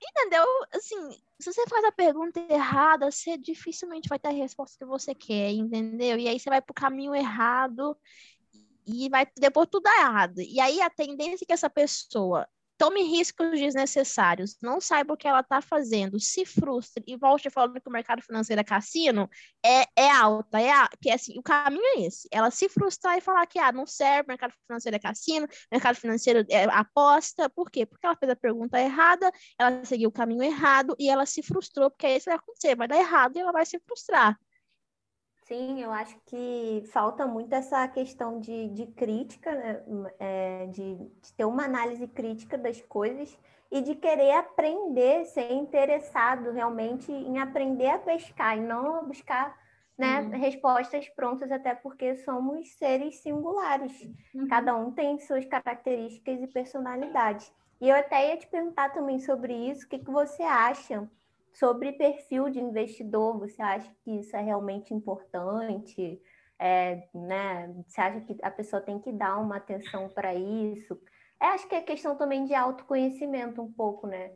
[0.10, 0.46] Entendeu?
[0.74, 5.14] Assim, se você faz a pergunta errada, você dificilmente vai ter a resposta que você
[5.16, 6.18] quer, entendeu?
[6.18, 7.98] E aí você vai pro caminho errado
[8.86, 10.42] e vai depois tudo errado.
[10.42, 15.28] E aí a tendência é que essa pessoa tome riscos desnecessários, não saiba o que
[15.28, 19.30] ela está fazendo, se frustre e volte falando que o mercado financeiro é cassino,
[19.66, 22.28] é, é alta, é que assim, o caminho é esse.
[22.32, 26.46] Ela se frustrar e falar que ah, não serve, mercado financeiro é cassino, mercado financeiro
[26.50, 27.50] é aposta.
[27.50, 27.86] Por quê?
[27.86, 31.90] Porque ela fez a pergunta errada, ela seguiu o caminho errado e ela se frustrou,
[31.90, 34.38] porque isso vai acontecer, vai dar errado e ela vai se frustrar.
[35.46, 39.84] Sim, eu acho que falta muito essa questão de, de crítica, né?
[40.20, 43.38] É, de, de, ter uma análise crítica das coisas
[43.70, 49.58] e de querer aprender, ser interessado realmente em aprender a pescar e não buscar
[49.98, 54.10] né, respostas prontas, até porque somos seres singulares.
[54.34, 54.48] Uhum.
[54.48, 57.54] Cada um tem suas características e personalidades.
[57.82, 61.10] E eu até ia te perguntar também sobre isso, o que, que você acha?
[61.54, 66.22] Sobre perfil de investidor, você acha que isso é realmente importante?
[66.60, 67.68] É, né?
[67.88, 71.00] Você acha que a pessoa tem que dar uma atenção para isso?
[71.40, 74.34] É, acho que é questão também de autoconhecimento um pouco, né?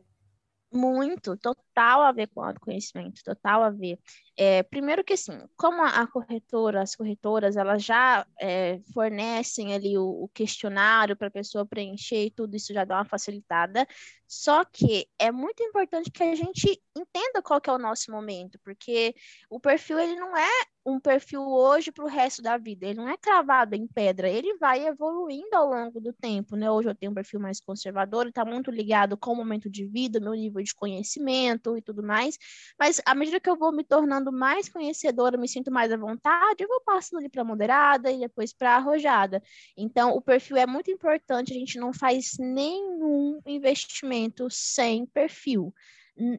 [0.72, 3.98] Muito, total a ver com autoconhecimento, total a ver.
[4.36, 10.24] É, primeiro que assim, como a corretora, as corretoras, elas já é, fornecem ali o,
[10.24, 13.86] o questionário para a pessoa preencher e tudo isso já dá uma facilitada.
[14.28, 18.58] Só que é muito importante que a gente entenda qual que é o nosso momento,
[18.62, 19.14] porque
[19.50, 20.50] o perfil ele não é
[20.84, 24.56] um perfil hoje para o resto da vida, ele não é cravado em pedra, ele
[24.58, 26.70] vai evoluindo ao longo do tempo, né?
[26.70, 30.20] Hoje eu tenho um perfil mais conservador, está muito ligado com o momento de vida,
[30.20, 32.38] meu nível de conhecimento e tudo mais,
[32.78, 36.62] mas à medida que eu vou me tornando mais conhecedora, me sinto mais à vontade,
[36.62, 39.42] eu vou passando ali para moderada e depois para arrojada.
[39.76, 45.74] Então, o perfil é muito importante, a gente não faz nenhum investimento sem perfil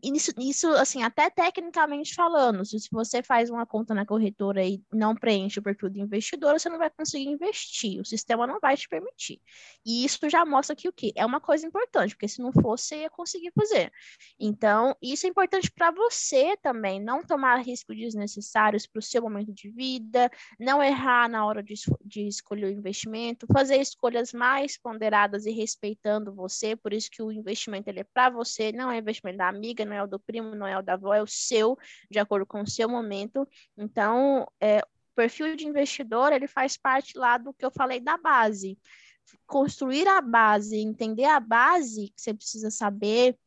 [0.03, 5.15] isso, isso, assim, até tecnicamente falando, se você faz uma conta na corretora e não
[5.15, 8.89] preenche o perfil do investidor, você não vai conseguir investir, o sistema não vai te
[8.89, 9.41] permitir.
[9.85, 11.13] E isso já mostra que o quê?
[11.15, 13.91] É uma coisa importante, porque se não fosse, ia conseguir fazer.
[14.37, 19.53] Então, isso é importante para você também, não tomar riscos desnecessários para o seu momento
[19.53, 25.45] de vida, não errar na hora de, de escolher o investimento, fazer escolhas mais ponderadas
[25.45, 29.37] e respeitando você, por isso que o investimento ele é para você, não é investimento
[29.37, 31.27] da amiga, amiga, não é o do primo, não é o da avó, é o
[31.27, 31.77] seu,
[32.09, 33.47] de acordo com o seu momento.
[33.77, 38.17] Então, é, o perfil de investidor, ele faz parte lá do que eu falei da
[38.17, 38.77] base.
[39.45, 43.37] Construir a base, entender a base que você precisa saber,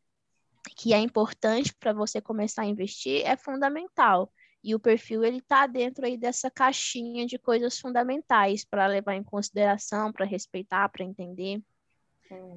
[0.76, 4.32] que é importante para você começar a investir, é fundamental.
[4.64, 9.24] E o perfil ele está dentro aí dessa caixinha de coisas fundamentais para levar em
[9.24, 11.61] consideração, para respeitar, para entender.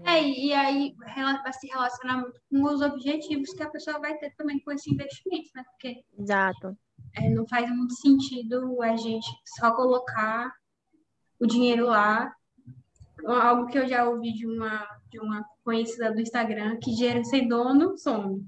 [0.06, 4.34] É, e aí vai se relacionar muito com os objetivos que a pessoa vai ter
[4.36, 5.64] também com esse investimento, né?
[5.64, 6.78] Porque Exato.
[7.16, 10.54] É, não faz muito sentido a gente só colocar
[11.40, 12.34] o dinheiro lá.
[13.26, 17.48] Algo que eu já ouvi de uma, de uma conhecida do Instagram, que dinheiro sem
[17.48, 18.46] dono some.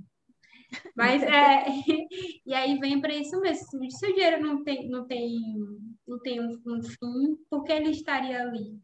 [0.95, 1.65] Mas é.
[2.45, 3.65] e aí vem para isso mesmo.
[3.89, 5.39] Se o dinheiro não tem, não tem,
[6.07, 8.79] não tem um, um fim, por que ele estaria ali?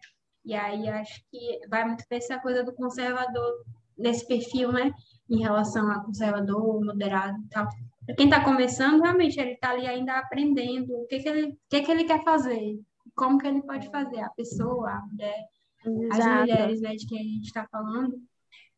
[0.45, 3.63] E aí acho que vai muito ver essa coisa do conservador
[3.97, 4.91] nesse perfil, né?
[5.29, 7.67] Em relação a conservador, moderado e tal.
[8.05, 11.57] Para quem está começando, realmente ele está ali ainda aprendendo o que, que, ele, o
[11.69, 12.77] que, que ele quer fazer,
[13.15, 15.45] como que ele pode fazer, a pessoa, a mulher,
[15.85, 16.21] Exato.
[16.21, 18.21] as mulheres, né, de quem a gente está falando.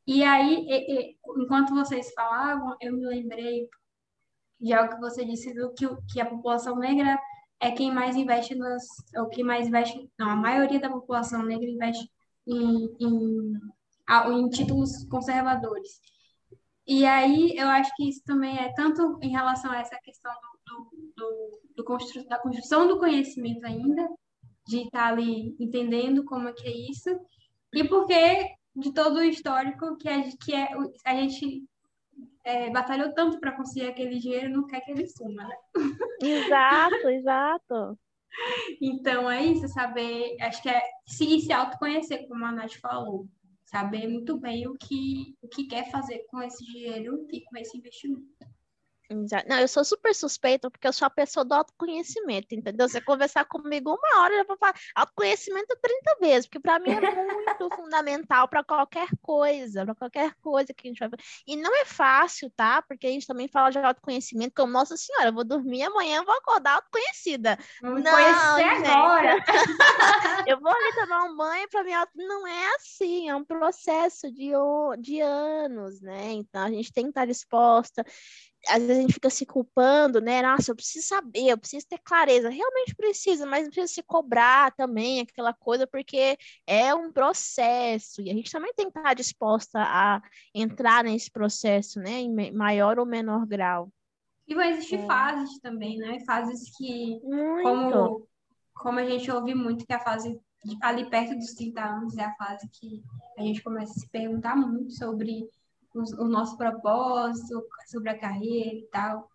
[0.06, 3.68] E aí, e, e, enquanto vocês falavam, eu me lembrei
[4.60, 7.20] de algo que você disse do que, que a população negra
[7.60, 8.84] é quem mais investe nas,
[9.18, 12.10] ou quem mais investe, não, a maioria da população negra investe
[12.48, 13.54] em, em,
[14.32, 16.00] em títulos conservadores.
[16.88, 20.32] E aí eu acho que isso também é tanto em relação a essa questão
[20.66, 24.08] do, do, do, do da construção do conhecimento ainda,
[24.68, 27.10] de estar ali entendendo como é que é isso,
[27.74, 30.68] e porque de todo o histórico que, a, que é,
[31.06, 31.64] a gente
[32.46, 35.56] é, batalhou tanto para conseguir aquele dinheiro, não quer que ele suma, né?
[36.22, 38.00] Exato, exato.
[38.82, 43.28] Então é isso, saber, acho que é se, se autoconhecer, como a Nath falou
[43.66, 47.78] saber muito bem o que, o que quer fazer com esse dinheiro e com esse
[47.78, 48.26] investimento.
[49.10, 52.88] Não, eu sou super suspeita porque eu sou a pessoa do autoconhecimento, entendeu?
[52.88, 57.02] Você conversar comigo uma hora, eu vou falar autoconhecimento 30 vezes, porque para mim é
[57.02, 61.24] muito fundamental para qualquer coisa, para qualquer coisa que a gente vai fazer.
[61.46, 62.82] E não é fácil, tá?
[62.82, 66.36] Porque a gente também fala de autoconhecimento, como, nossa senhora, eu vou dormir amanhã, vou
[66.36, 67.58] acordar autoconhecida.
[67.82, 68.90] Não, conhecer gente.
[68.90, 69.38] agora!
[70.48, 74.52] eu vou ali tomar um banho para mim, não é assim, é um processo de,
[75.00, 76.32] de anos, né?
[76.32, 78.04] Então a gente tem que estar disposta
[78.68, 80.42] às vezes a gente fica se culpando, né?
[80.42, 82.50] Nossa, eu preciso saber, eu preciso ter clareza.
[82.50, 88.30] Realmente precisa, mas não precisa se cobrar também aquela coisa, porque é um processo e
[88.30, 90.22] a gente também tem que estar disposta a
[90.54, 92.20] entrar nesse processo, né?
[92.20, 93.92] Em maior ou menor grau.
[94.48, 95.06] E vai existir é.
[95.06, 96.20] fases também, né?
[96.26, 97.20] Fases que,
[97.64, 98.28] como,
[98.74, 100.40] como a gente ouve muito, que a fase
[100.82, 103.04] ali perto dos 30 anos é a fase que
[103.38, 105.48] a gente começa a se perguntar muito sobre
[105.96, 109.30] o, o nosso propósito, sobre a carreira e tal.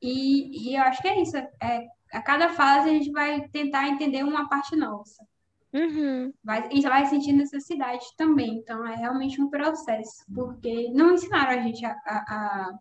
[0.00, 1.36] E, e eu acho que é isso.
[1.36, 5.24] É, a cada fase a gente vai tentar entender uma parte nossa.
[5.72, 6.32] Uhum.
[6.44, 8.58] Vai, e vai sentir necessidade também.
[8.58, 10.24] Então, é realmente um processo.
[10.32, 12.78] Porque não ensinaram a gente a, a, a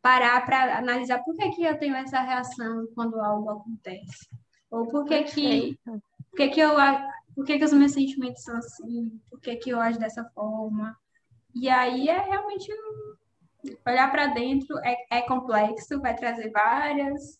[0.00, 4.28] parar para analisar por que, que eu tenho essa reação quando algo acontece.
[4.70, 6.76] Ou por que, que, por que, que eu
[7.34, 10.96] por que, que os meus sentimentos são assim, por que, que eu ajo dessa forma.
[11.54, 12.72] E aí é realmente
[13.86, 17.38] olhar para dentro é, é complexo, vai trazer várias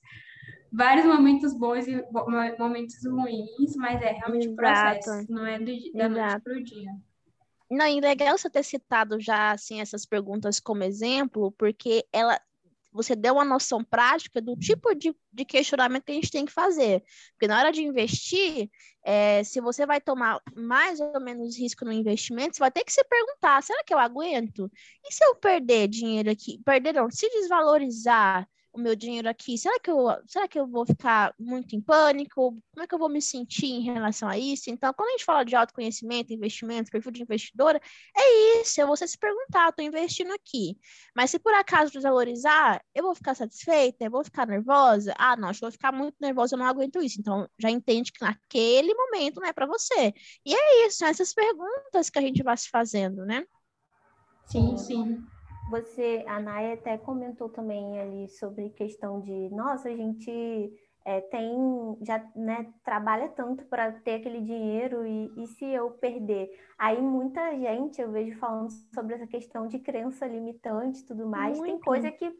[0.72, 2.04] vários momentos bons e
[2.58, 6.10] momentos ruins, mas é realmente um processo, não é do, da Exato.
[6.10, 6.90] noite para o dia.
[7.70, 12.40] Não, e legal você ter citado já assim essas perguntas como exemplo, porque ela
[12.92, 16.52] você deu uma noção prática do tipo de, de questionamento que a gente tem que
[16.52, 17.02] fazer.
[17.32, 18.68] Porque na hora de investir,
[19.04, 22.92] é, se você vai tomar mais ou menos risco no investimento, você vai ter que
[22.92, 24.70] se perguntar: será que eu aguento?
[25.04, 26.60] E se eu perder dinheiro aqui?
[26.64, 30.86] Perder não, se desvalorizar o meu dinheiro aqui, será que eu, será que eu vou
[30.86, 32.56] ficar muito em pânico?
[32.72, 34.70] Como é que eu vou me sentir em relação a isso?
[34.70, 37.80] Então, quando a gente fala de autoconhecimento, investimento, perfil de investidora,
[38.16, 40.76] é isso, é você se perguntar, estou investindo aqui,
[41.14, 44.04] mas se por acaso desvalorizar, eu vou ficar satisfeita?
[44.04, 45.14] Eu vou ficar nervosa?
[45.18, 47.20] Ah, não, acho que eu vou ficar muito nervosa, eu não aguento isso.
[47.20, 50.14] Então, já entende que naquele momento não é para você.
[50.44, 53.44] E é isso, são essas perguntas que a gente vai se fazendo, né?
[54.46, 55.24] Sim, sim.
[55.70, 60.72] Você, a Naya até comentou também ali sobre questão de, nossa, a gente
[61.04, 66.50] é, tem, já né, trabalha tanto para ter aquele dinheiro e, e se eu perder?
[66.78, 71.58] Aí muita gente eu vejo falando sobre essa questão de crença limitante e tudo mais.
[71.58, 71.72] Muito.
[71.72, 72.36] Tem coisa que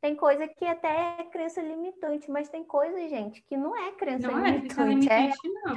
[0.00, 4.30] tem coisa que até é crença limitante, mas tem coisa, gente, que não é crença
[4.30, 5.10] não limitante.
[5.10, 5.50] É, limitante, é...
[5.50, 5.76] não.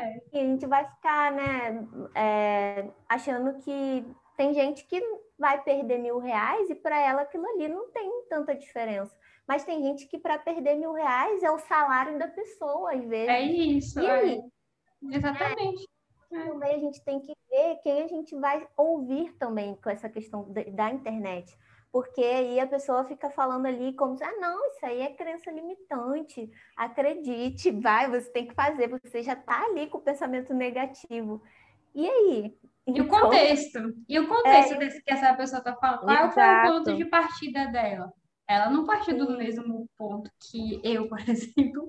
[0.00, 0.20] É.
[0.32, 4.04] E a gente vai ficar, né, é, achando que
[4.38, 5.02] tem gente que
[5.36, 9.12] vai perder mil reais e para ela aquilo ali não tem tanta diferença.
[9.48, 13.28] Mas tem gente que para perder mil reais é o salário da pessoa, às vezes.
[13.28, 13.98] É isso.
[13.98, 14.38] E aí?
[15.10, 15.16] É.
[15.16, 15.88] Exatamente.
[16.32, 16.44] É.
[16.44, 20.46] Também a gente tem que ver quem a gente vai ouvir também com essa questão
[20.52, 21.58] da internet.
[21.90, 25.50] Porque aí a pessoa fica falando ali como se, ah, não, isso aí é crença
[25.50, 26.48] limitante.
[26.76, 31.42] Acredite, vai, você tem que fazer, você já está ali com o pensamento negativo.
[31.92, 32.56] E aí?
[32.88, 33.94] E o então, contexto.
[34.08, 34.78] E o contexto é...
[34.78, 36.04] desse que essa pessoa está falando.
[36.04, 38.12] Qual foi o ponto de partida dela?
[38.48, 41.86] Ela não partiu do mesmo ponto que eu, por exemplo.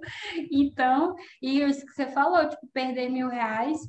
[0.51, 3.79] Então, e isso que você falou, tipo, perder mil reais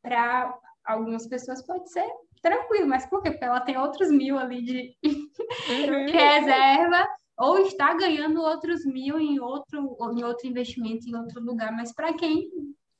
[0.00, 2.06] para algumas pessoas pode ser
[2.40, 3.32] tranquilo, mas por quê?
[3.32, 6.06] Porque ela tem outros mil ali de, uhum.
[6.06, 11.72] de reserva, ou está ganhando outros mil em outro, em outro investimento em outro lugar.
[11.72, 12.48] Mas para quem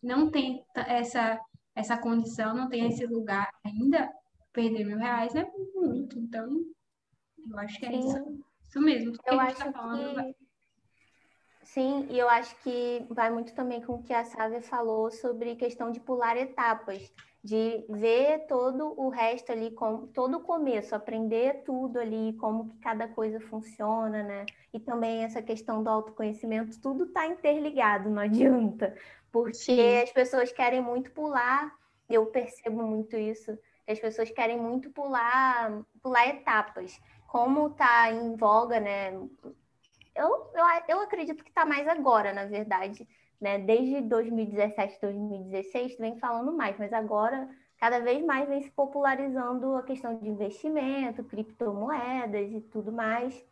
[0.02, 1.40] não tem essa
[1.78, 4.12] essa condição, não tem esse lugar ainda,
[4.52, 6.18] perder mil reais é muito.
[6.18, 6.64] Então,
[7.48, 9.12] eu acho que é isso, isso mesmo.
[9.12, 10.36] eu que acho tá falando, que...
[11.62, 15.54] Sim, e eu acho que vai muito também com o que a Sávia falou sobre
[15.54, 17.12] questão de pular etapas,
[17.44, 22.78] de ver todo o resto ali, com, todo o começo, aprender tudo ali, como que
[22.78, 24.46] cada coisa funciona, né?
[24.72, 28.96] E também essa questão do autoconhecimento, tudo está interligado, não adianta.
[29.30, 30.02] Porque Sim.
[30.02, 31.72] as pessoas querem muito pular
[32.08, 33.56] eu percebo muito isso.
[33.86, 36.98] As pessoas querem muito pular, pular etapas.
[37.26, 39.12] Como está em voga, né?
[40.14, 43.06] Eu, eu, eu acredito que está mais agora, na verdade.
[43.40, 43.58] Né?
[43.58, 47.48] Desde 2017, 2016, vem falando mais, mas agora
[47.78, 53.44] cada vez mais vem se popularizando a questão de investimento, criptomoedas e tudo mais.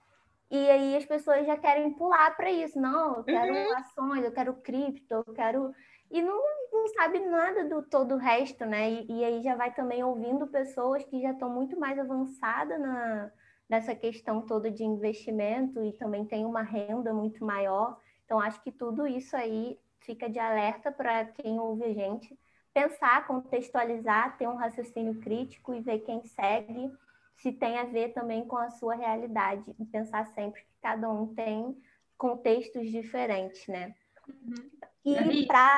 [0.51, 2.81] E aí as pessoas já querem pular para isso.
[2.81, 3.77] Não, eu quero uhum.
[3.77, 5.73] ações, eu quero cripto, eu quero.
[6.11, 6.41] E não,
[6.73, 8.91] não sabe nada do todo o resto, né?
[8.91, 13.31] E, e aí já vai também ouvindo pessoas que já estão muito mais avançadas na,
[13.69, 17.99] nessa questão toda de investimento e também tem uma renda muito maior.
[18.25, 22.39] Então, acho que tudo isso aí fica de alerta para quem ouve a gente
[22.73, 26.93] pensar, contextualizar, ter um raciocínio crítico e ver quem segue,
[27.37, 29.65] se tem a ver também com a sua realidade.
[29.79, 31.77] E pensar sempre que cada um tem
[32.17, 33.95] contextos diferentes, né?
[34.29, 34.71] Uhum.
[35.05, 35.77] E para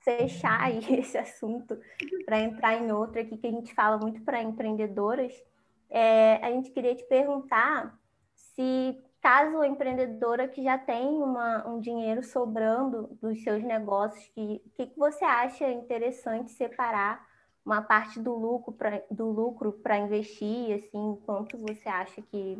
[0.00, 1.78] fechar esse assunto,
[2.24, 5.32] para entrar em outro aqui que a gente fala muito para empreendedoras,
[5.90, 7.98] é, a gente queria te perguntar
[8.34, 14.60] se caso a empreendedora que já tem uma, um dinheiro sobrando dos seus negócios, que
[14.74, 17.26] que, que você acha interessante separar
[17.64, 22.58] uma parte do lucro para do lucro para investir, assim, quanto você acha que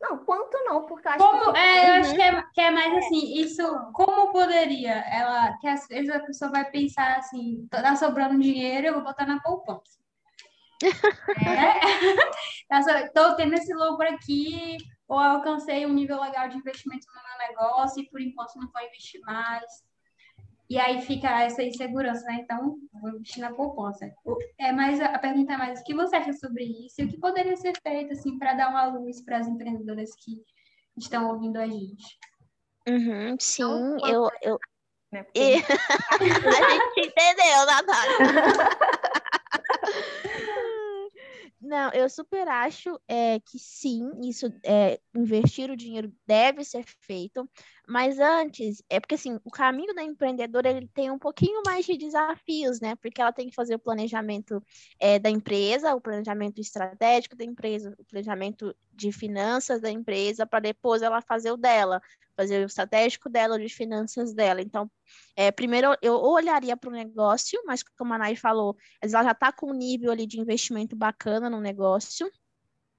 [0.00, 1.58] não, quanto não, porque eu acho como, que...
[1.58, 2.98] É, eu acho que é, que é mais é.
[2.98, 4.94] assim, isso, como poderia?
[4.94, 9.26] Ela, que às vezes a pessoa vai pensar assim, tá sobrando dinheiro, eu vou botar
[9.26, 9.98] na poupança.
[11.44, 14.76] é, tô tendo esse lucro aqui,
[15.08, 18.82] ou alcancei um nível legal de investimento no meu negócio e por enquanto não vou
[18.82, 19.87] investir mais.
[20.70, 22.40] E aí fica essa insegurança, né?
[22.42, 24.12] Então, vou investir na poupança.
[24.58, 27.18] É mais, a pergunta é mais o que você acha sobre isso e o que
[27.18, 30.42] poderia ser feito, assim, para dar uma luz para as empreendedoras que
[30.96, 32.18] estão ouvindo a gente.
[32.86, 34.30] Uhum, sim, então, eu.
[34.42, 34.58] eu...
[35.10, 35.26] Né?
[35.34, 35.54] E...
[35.54, 38.18] a gente entendeu, Natália.
[41.60, 47.48] Não, eu super acho é, que sim, isso é, investir o dinheiro deve ser feito,
[47.88, 51.96] mas antes, é porque assim, o caminho da empreendedora ele tem um pouquinho mais de
[51.96, 52.94] desafios, né?
[52.96, 54.62] Porque ela tem que fazer o planejamento
[55.00, 60.60] é, da empresa, o planejamento estratégico da empresa, o planejamento de finanças da empresa, para
[60.60, 62.02] depois ela fazer o dela,
[62.36, 64.60] fazer o estratégico dela, o de finanças dela.
[64.60, 64.90] Então,
[65.34, 69.50] é, primeiro eu olharia para o negócio, mas como a Nai falou, ela já está
[69.50, 72.30] com um nível ali de investimento bacana no negócio.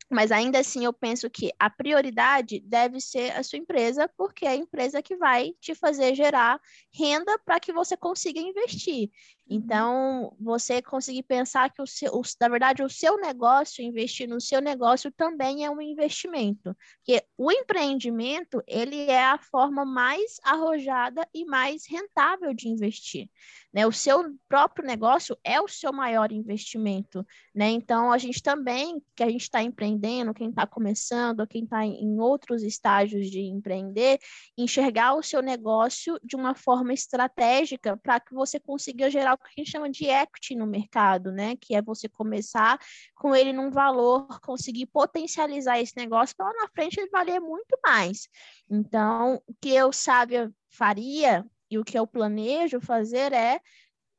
[0.10, 4.50] Mas ainda assim, eu penso que a prioridade deve ser a sua empresa, porque é
[4.50, 6.60] a empresa que vai te fazer gerar
[6.92, 9.12] renda para que você consiga investir.
[9.50, 9.56] Uhum.
[9.58, 14.40] Então, você conseguir pensar que, o seu, o, na verdade, o seu negócio, investir no
[14.40, 16.76] seu negócio também é um investimento.
[16.98, 23.30] Porque o empreendimento, ele é a forma mais arrojada e mais rentável de investir.
[23.74, 23.86] Né?
[23.86, 27.26] O seu próprio negócio é o seu maior investimento.
[27.54, 27.70] Né?
[27.70, 32.20] Então, a gente também, que a gente está empreendendo, quem está começando, quem está em
[32.20, 34.20] outros estágios de empreender,
[34.58, 39.64] enxergar o seu negócio de uma forma estratégica para que você consiga gerar que a
[39.64, 41.56] gente chama de equity no mercado, né?
[41.56, 42.80] Que é você começar
[43.16, 47.78] com ele num valor, conseguir potencializar esse negócio para lá na frente ele valer muito
[47.84, 48.28] mais.
[48.70, 53.60] Então, o que eu, sábia, faria e o que eu planejo fazer é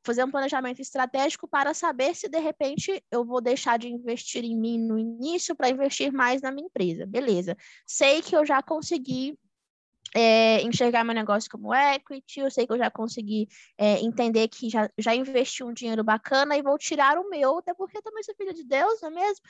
[0.03, 4.57] fazer um planejamento estratégico para saber se de repente eu vou deixar de investir em
[4.57, 7.05] mim no início para investir mais na minha empresa.
[7.05, 7.55] Beleza.
[7.85, 9.37] Sei que eu já consegui
[10.15, 13.47] é, enxergar meu negócio como equity, eu sei que eu já consegui
[13.77, 17.73] é, entender que já, já investi um dinheiro bacana e vou tirar o meu, até
[17.73, 19.45] porque eu também sou filha de Deus, não é mesmo?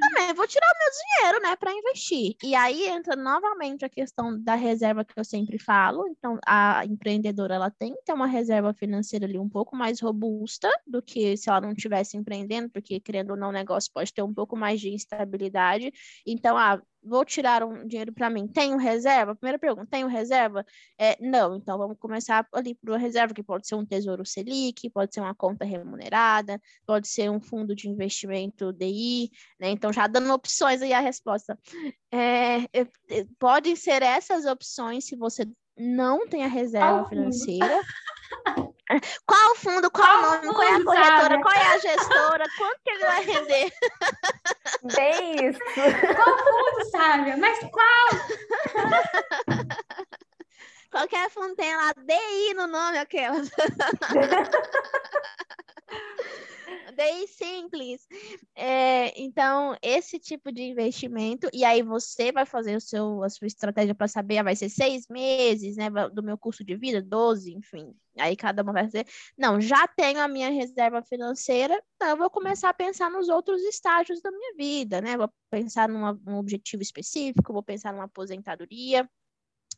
[0.00, 2.36] Também vou tirar o meu dinheiro, né, para investir.
[2.42, 6.06] E aí entra novamente a questão da reserva que eu sempre falo.
[6.08, 10.70] Então, a empreendedora ela tem que ter uma reserva financeira ali um pouco mais robusta
[10.86, 14.22] do que se ela não estivesse empreendendo, porque querendo ou não, o negócio pode ter
[14.22, 15.92] um pouco mais de instabilidade.
[16.26, 18.46] Então, ah, vou tirar um dinheiro para mim.
[18.46, 19.34] Tenho reserva?
[19.34, 20.64] Primeira pergunta, tenho reserva?
[20.98, 24.88] É, não, então vamos começar ali por uma reserva, que pode ser um tesouro Selic,
[24.90, 29.70] pode ser uma conta remunerada, pode ser um fundo de investimento DI, né?
[29.70, 31.58] Então, já dando opções aí a resposta.
[32.10, 32.68] É,
[33.38, 35.46] podem ser essas opções se você
[35.76, 37.80] não tem a reserva financeira.
[39.26, 41.42] Qual o fundo, qual, qual o nome, fundo, qual é a corretora, sabe?
[41.42, 43.72] qual é a gestora, quanto que ele vai render?
[44.94, 45.60] Bem isso.
[46.16, 47.36] Qual fundo, sabe?
[47.36, 48.08] Mas qual?
[50.90, 53.38] Qualquer fundo tem lá DI no nome, aquela.
[56.94, 58.06] bem simples.
[58.54, 63.46] É, então, esse tipo de investimento, e aí você vai fazer o seu, a sua
[63.46, 65.88] estratégia para saber, ah, vai ser seis meses, né?
[66.12, 67.94] Do meu curso de vida, 12, enfim.
[68.18, 69.06] Aí cada uma vai dizer,
[69.36, 73.62] não, já tenho a minha reserva financeira, então eu vou começar a pensar nos outros
[73.62, 75.16] estágios da minha vida, né?
[75.16, 79.08] Vou pensar num objetivo específico, vou pensar numa aposentadoria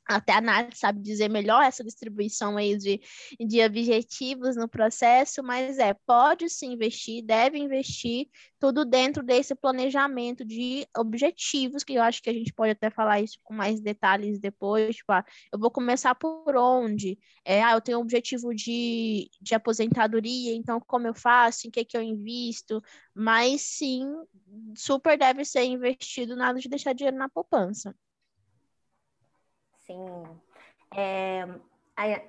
[0.07, 3.01] até a Nath sabe dizer melhor essa distribuição aí de,
[3.41, 8.29] de objetivos no processo, mas é, pode se investir, deve investir,
[8.59, 13.21] tudo dentro desse planejamento de objetivos, que eu acho que a gente pode até falar
[13.21, 17.19] isso com mais detalhes depois, tipo, ah, eu vou começar por onde?
[17.45, 21.85] É, ah, eu tenho um objetivo de, de aposentadoria, então como eu faço, em que
[21.85, 22.83] que eu invisto?
[23.15, 24.07] Mas sim,
[24.77, 27.95] super deve ser investido, nada de deixar dinheiro na poupança.
[29.87, 30.25] Sim.
[30.97, 31.47] É,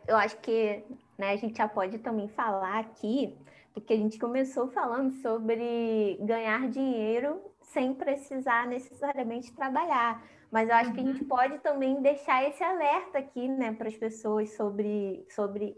[0.08, 0.84] eu acho que
[1.18, 3.38] né, a gente já pode também falar aqui,
[3.74, 10.24] porque a gente começou falando sobre ganhar dinheiro sem precisar necessariamente trabalhar.
[10.52, 10.96] Mas eu acho uhum.
[10.96, 11.28] que a gente uhum.
[11.28, 15.76] pode também deixar esse alerta aqui né, para as pessoas sobre, sobre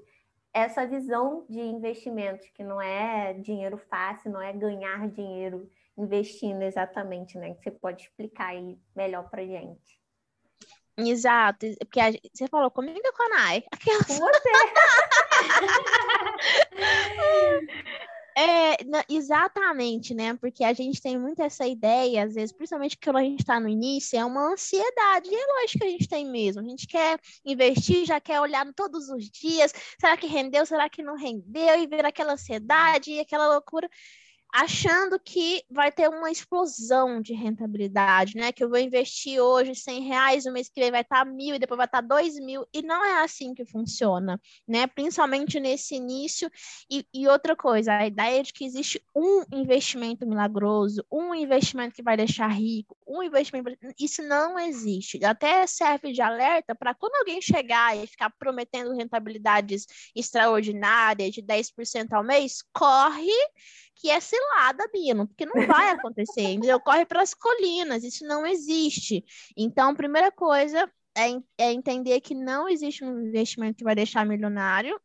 [0.53, 7.37] essa visão de investimentos, que não é dinheiro fácil, não é ganhar dinheiro investindo exatamente,
[7.37, 7.55] né?
[7.55, 9.96] Que você pode explicar aí melhor para gente.
[10.97, 13.63] Exato, porque a, você falou comigo com a Nai.
[13.71, 14.03] Aquela...
[14.03, 14.49] Com você.
[18.39, 18.77] É,
[19.09, 20.35] exatamente, né?
[20.35, 23.67] Porque a gente tem muito essa ideia, às vezes, principalmente quando a gente está no
[23.67, 25.27] início, é uma ansiedade.
[25.27, 26.61] E é lógico que a gente tem mesmo.
[26.61, 29.73] A gente quer investir, já quer olhar todos os dias.
[29.99, 30.67] Será que rendeu?
[30.67, 31.81] Será que não rendeu?
[31.81, 33.89] E ver aquela ansiedade e aquela loucura
[34.53, 38.51] achando que vai ter uma explosão de rentabilidade, né?
[38.51, 41.59] Que eu vou investir hoje 100 reais, o mês que vem vai estar mil e
[41.59, 44.87] depois vai estar dois mil, e não é assim que funciona, né?
[44.87, 46.49] Principalmente nesse início.
[46.89, 52.03] E, e outra coisa, a ideia de que existe um investimento milagroso, um investimento que
[52.03, 53.77] vai deixar rico, um investimento.
[53.99, 55.23] Isso não existe.
[55.23, 59.85] Até serve de alerta para quando alguém chegar e ficar prometendo rentabilidades
[60.15, 63.31] extraordinárias de 10% ao mês, corre
[63.99, 66.79] que é cilada, Bino, porque não vai acontecer, entendeu?
[66.79, 69.23] Corre para as colinas, isso não existe.
[69.55, 74.99] Então, primeira coisa é, é entender que não existe um investimento que vai deixar milionário,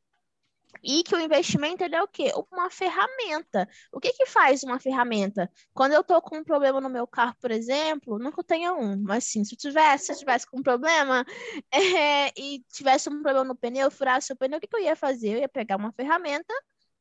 [0.82, 2.32] e que o investimento ele é o quê?
[2.50, 3.68] Uma ferramenta.
[3.92, 5.50] O que que faz uma ferramenta?
[5.72, 9.00] Quando eu estou com um problema no meu carro, por exemplo, nunca eu tenha um,
[9.00, 11.24] mas sim, se eu tivesse, se eu tivesse com um problema
[11.70, 14.96] é, e tivesse um problema no pneu, furasse o pneu, o que, que eu ia
[14.96, 15.34] fazer?
[15.34, 16.52] Eu ia pegar uma ferramenta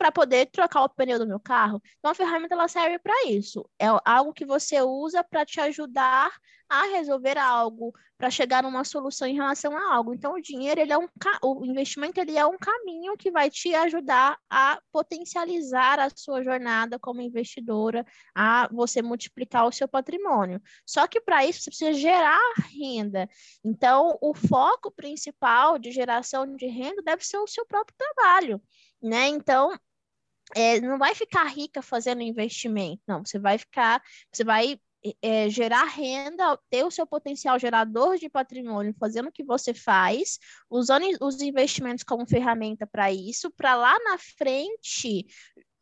[0.01, 1.79] para poder trocar o pneu do meu carro.
[1.99, 3.69] Então, a ferramenta ela serve para isso.
[3.77, 6.31] É algo que você usa para te ajudar
[6.67, 10.11] a resolver algo, para chegar numa solução em relação a algo.
[10.11, 11.07] Então, o dinheiro, ele é um
[11.43, 16.97] o investimento, ele é um caminho que vai te ajudar a potencializar a sua jornada
[16.97, 20.59] como investidora, a você multiplicar o seu patrimônio.
[20.83, 22.39] Só que para isso você precisa gerar
[22.73, 23.29] renda.
[23.63, 28.59] Então, o foco principal de geração de renda deve ser o seu próprio trabalho,
[28.99, 29.27] né?
[29.27, 29.77] Então,
[30.55, 33.25] é, não vai ficar rica fazendo investimento, não.
[33.25, 34.79] Você vai ficar, você vai
[35.21, 40.37] é, gerar renda, ter o seu potencial gerador de patrimônio, fazendo o que você faz,
[40.69, 45.25] usando os investimentos como ferramenta para isso, para lá na frente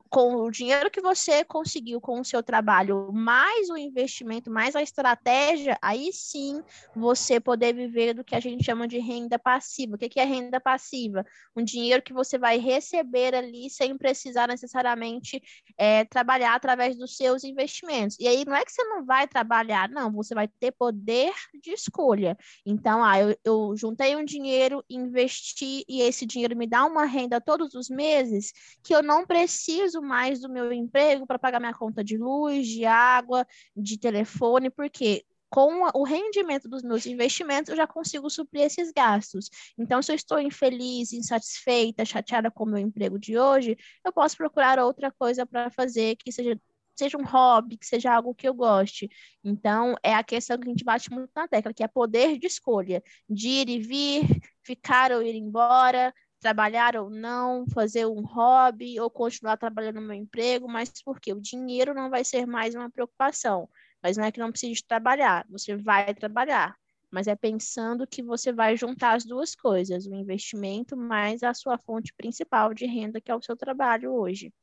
[0.10, 4.82] com o dinheiro que você conseguiu com o seu trabalho, mais o investimento, mais a
[4.82, 6.64] estratégia, aí sim
[6.96, 9.96] você poder viver do que a gente chama de renda passiva.
[9.96, 11.24] O que é renda passiva?
[11.56, 15.42] Um dinheiro que você vai receber ali sem precisar necessariamente
[15.78, 18.18] é, trabalhar através dos seus investimentos.
[18.20, 21.32] E aí não é que você não vai trabalhar, não, você vai ter poder
[21.62, 22.36] de escolha.
[22.66, 27.40] Então, ah, eu, eu juntei um dinheiro, investi e esse dinheiro me dá uma renda
[27.40, 28.52] todos os meses
[28.84, 32.68] que eu não preciso preciso mais do meu emprego para pagar minha conta de luz,
[32.68, 33.46] de água,
[33.76, 39.50] de telefone, porque com o rendimento dos meus investimentos, eu já consigo suprir esses gastos.
[39.78, 43.76] Então, se eu estou infeliz, insatisfeita, chateada com o meu emprego de hoje,
[44.06, 46.60] eu posso procurar outra coisa para fazer que seja,
[46.96, 49.10] seja um hobby, que seja algo que eu goste.
[49.44, 52.46] Então, é a questão que a gente bate muito na tecla, que é poder de
[52.46, 54.22] escolha, de ir e vir,
[54.62, 60.16] ficar ou ir embora, trabalhar ou não, fazer um hobby ou continuar trabalhando no meu
[60.16, 63.70] emprego, mas porque o dinheiro não vai ser mais uma preocupação.
[64.02, 66.76] Mas não é que não precise trabalhar, você vai trabalhar,
[67.12, 71.78] mas é pensando que você vai juntar as duas coisas, o investimento mais a sua
[71.78, 74.54] fonte principal de renda, que é o seu trabalho hoje.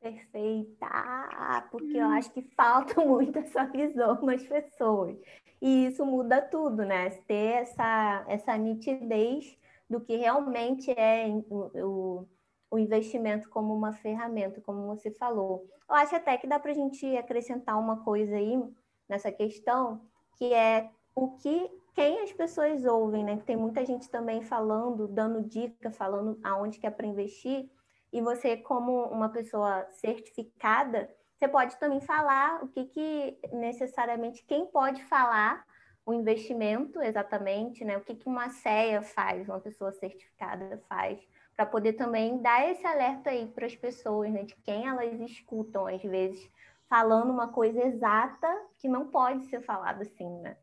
[0.00, 1.68] Perfeita!
[1.70, 5.16] Porque eu acho que falta muito essa visão nas pessoas.
[5.60, 7.10] E isso muda tudo, né?
[7.26, 9.56] Ter essa, essa nitidez
[9.88, 12.26] do que realmente é o,
[12.70, 15.66] o, investimento como uma ferramenta, como você falou.
[15.88, 18.60] Eu acho até que dá para a gente acrescentar uma coisa aí
[19.08, 20.00] nessa questão,
[20.36, 23.40] que é o que quem as pessoas ouvem, né?
[23.46, 27.70] Tem muita gente também falando, dando dica, falando aonde que é para investir.
[28.12, 31.08] E você, como uma pessoa certificada,
[31.38, 35.64] você pode também falar o que, que necessariamente quem pode falar
[36.06, 37.98] o investimento exatamente, né?
[37.98, 41.18] O que, que uma CEA faz, uma pessoa certificada faz,
[41.56, 44.44] para poder também dar esse alerta aí para as pessoas, né?
[44.44, 46.48] De quem elas escutam, às vezes,
[46.88, 48.46] falando uma coisa exata
[48.78, 50.56] que não pode ser falada assim, né?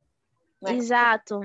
[0.65, 1.41] É Exato.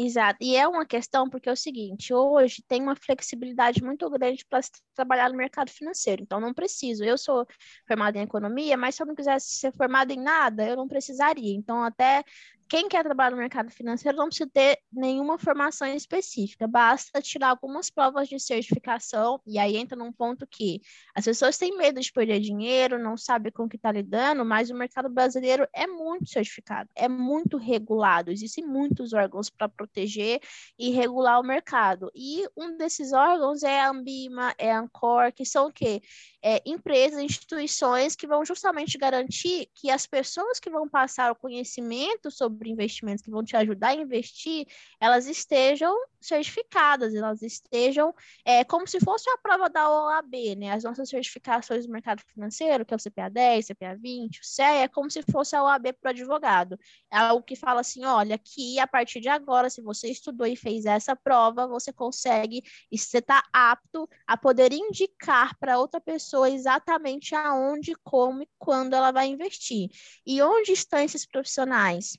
[0.00, 0.38] Exato.
[0.40, 4.60] E é uma questão porque é o seguinte, hoje tem uma flexibilidade muito grande para
[4.94, 6.22] trabalhar no mercado financeiro.
[6.22, 7.02] Então, não preciso.
[7.02, 7.44] Eu sou
[7.86, 11.52] formada em economia, mas se eu não quisesse ser formada em nada, eu não precisaria.
[11.52, 12.22] Então, até
[12.68, 17.88] quem quer trabalhar no mercado financeiro não precisa ter nenhuma formação específica, basta tirar algumas
[17.88, 20.82] provas de certificação, e aí entra num ponto que
[21.14, 24.68] as pessoas têm medo de perder dinheiro, não sabem com o que está lidando, mas
[24.68, 30.40] o mercado brasileiro é muito certificado, é muito regulado, existem muitos órgãos para proteger
[30.78, 32.10] e regular o mercado.
[32.14, 36.02] E um desses órgãos é a Ambima, é a Ancor, que são o quê?
[36.42, 42.30] É, empresas, instituições que vão justamente garantir que as pessoas que vão passar o conhecimento
[42.30, 44.66] sobre sobre investimentos que vão te ajudar a investir,
[45.00, 48.12] elas estejam certificadas, elas estejam
[48.44, 50.72] é, como se fosse a prova da OAB, né?
[50.72, 54.82] As nossas certificações do mercado financeiro, que é o CPA 10, CPA 20, o CEA,
[54.82, 56.78] é como se fosse a OAB para o advogado.
[57.10, 60.56] É algo que fala assim: olha, aqui a partir de agora, se você estudou e
[60.56, 66.50] fez essa prova, você consegue, e você está apto a poder indicar para outra pessoa
[66.50, 69.88] exatamente aonde, como e quando ela vai investir.
[70.26, 72.16] E onde estão esses profissionais?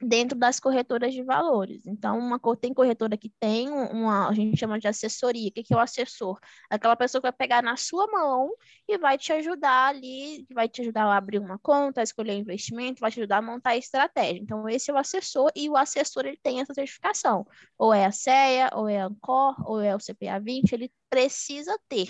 [0.00, 1.86] Dentro das corretoras de valores.
[1.86, 5.48] Então, uma tem corretora que tem uma, a gente chama de assessoria.
[5.48, 6.38] O que é o assessor?
[6.70, 8.50] Aquela pessoa que vai pegar na sua mão
[8.88, 12.38] e vai te ajudar ali, vai te ajudar a abrir uma conta, a escolher o
[12.40, 14.40] investimento, vai te ajudar a montar a estratégia.
[14.40, 17.46] Então, esse é o assessor e o assessor ele tem essa certificação.
[17.78, 21.78] Ou é a CEA, ou é a Ancor, ou é o CPA 20, ele precisa
[21.88, 22.08] ter.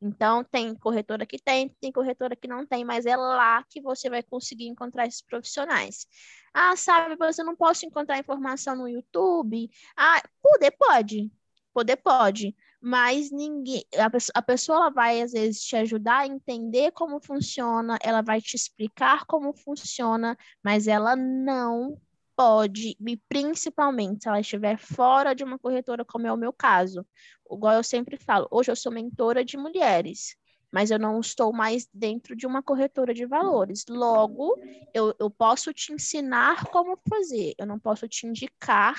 [0.00, 4.10] Então, tem corretora que tem, tem corretora que não tem, mas é lá que você
[4.10, 6.06] vai conseguir encontrar esses profissionais.
[6.52, 9.70] Ah, sabe, você não posso encontrar informação no YouTube.
[9.96, 11.30] Ah, poder pode.
[11.72, 12.54] Poder pode.
[12.80, 13.84] Mas ninguém.
[13.96, 18.22] A, pessoa, a pessoa ela vai, às vezes, te ajudar a entender como funciona, ela
[18.22, 21.96] vai te explicar como funciona, mas ela não
[22.36, 27.06] pode, e principalmente se ela estiver fora de uma corretora, como é o meu caso.
[27.50, 30.36] Igual eu sempre falo, hoje eu sou mentora de mulheres
[30.72, 33.84] mas eu não estou mais dentro de uma corretora de valores.
[33.90, 34.58] Logo,
[34.94, 38.94] eu, eu posso te ensinar como fazer, eu não posso te indicar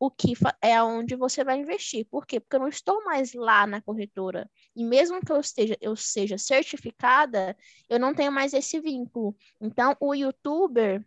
[0.00, 2.04] o que é onde você vai investir.
[2.10, 2.40] Por quê?
[2.40, 4.50] Porque eu não estou mais lá na corretora.
[4.74, 7.56] E mesmo que eu esteja, eu seja certificada,
[7.88, 9.36] eu não tenho mais esse vínculo.
[9.60, 11.06] Então, o youtuber,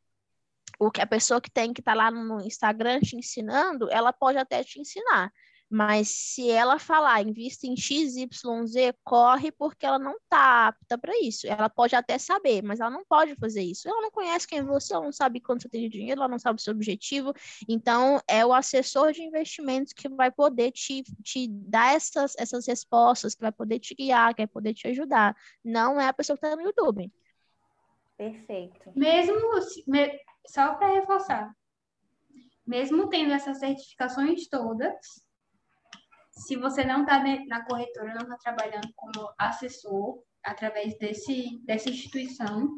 [0.79, 4.11] o que a pessoa que tem que estar tá lá no Instagram te ensinando, ela
[4.11, 5.31] pode até te ensinar.
[5.69, 8.27] Mas se ela falar, invista em XYZ,
[9.03, 11.47] corre porque ela não está apta para isso.
[11.47, 13.89] Ela pode até saber, mas ela não pode fazer isso.
[13.89, 16.27] Ela não conhece quem é você, ela não sabe quanto você tem de dinheiro, ela
[16.27, 17.33] não sabe o seu objetivo.
[17.67, 23.33] Então, é o assessor de investimentos que vai poder te, te dar essas, essas respostas,
[23.33, 25.35] que vai poder te guiar, que vai poder te ajudar.
[25.63, 27.11] Não é a pessoa que está no YouTube.
[28.17, 28.91] Perfeito.
[28.95, 29.35] Mesmo,
[30.47, 31.53] só para reforçar,
[32.65, 34.95] mesmo tendo essas certificações todas,
[36.31, 42.69] se você não está na corretora, não está trabalhando como assessor através desse, dessa instituição,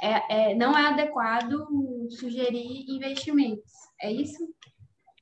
[0.00, 1.66] é, é, não é adequado
[2.10, 3.72] sugerir investimentos.
[4.00, 4.46] É isso?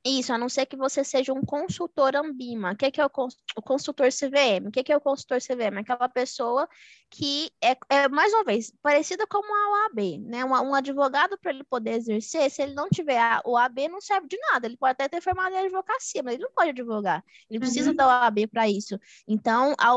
[0.05, 2.73] Isso, a não ser que você seja um consultor Ambima.
[2.73, 3.09] O que é, que é o,
[3.55, 4.67] o consultor CVM?
[4.67, 5.79] O que é, que é o consultor CVM?
[5.79, 6.67] Aquela pessoa
[7.09, 10.43] que é, é mais uma vez, parecida como a OAB, né?
[10.43, 14.27] Um, um advogado, para ele poder exercer, se ele não tiver a OAB, não serve
[14.27, 14.67] de nada.
[14.67, 17.23] Ele pode até ter formado em advocacia, mas ele não pode advogar.
[17.49, 17.95] Ele precisa uhum.
[17.95, 18.99] da OAB para isso.
[19.25, 19.91] Então, a,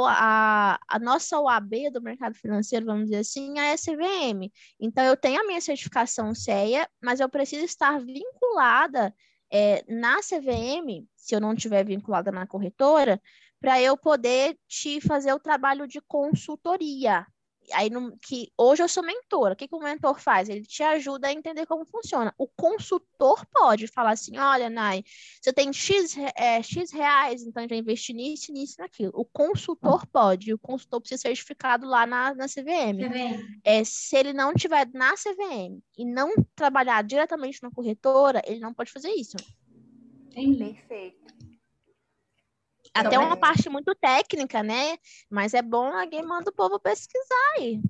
[0.74, 4.52] a, a nossa OAB do mercado financeiro, vamos dizer assim, é a SVM.
[4.78, 9.12] Então, eu tenho a minha certificação CEA, mas eu preciso estar vinculada
[9.56, 13.18] é, na CVM, se eu não estiver vinculada na corretora,
[13.58, 17.26] para eu poder te fazer o trabalho de consultoria
[17.72, 19.54] aí no, que hoje eu sou mentora.
[19.54, 20.48] O que, que o mentor faz?
[20.48, 22.34] Ele te ajuda a entender como funciona.
[22.38, 25.02] O consultor pode falar assim: olha, Nai,
[25.40, 29.12] você tem X, é, X reais, então já investi nisso, nisso, naquilo.
[29.14, 33.08] O consultor pode, o consultor precisa ser certificado lá na, na CVM.
[33.08, 33.60] CVM.
[33.64, 38.72] É, se ele não tiver na CVM e não trabalhar diretamente na corretora, ele não
[38.72, 39.36] pode fazer isso.
[40.58, 41.35] Perfeito.
[43.00, 44.96] Até uma parte muito técnica, né?
[45.30, 47.80] Mas é bom alguém manda o povo pesquisar aí.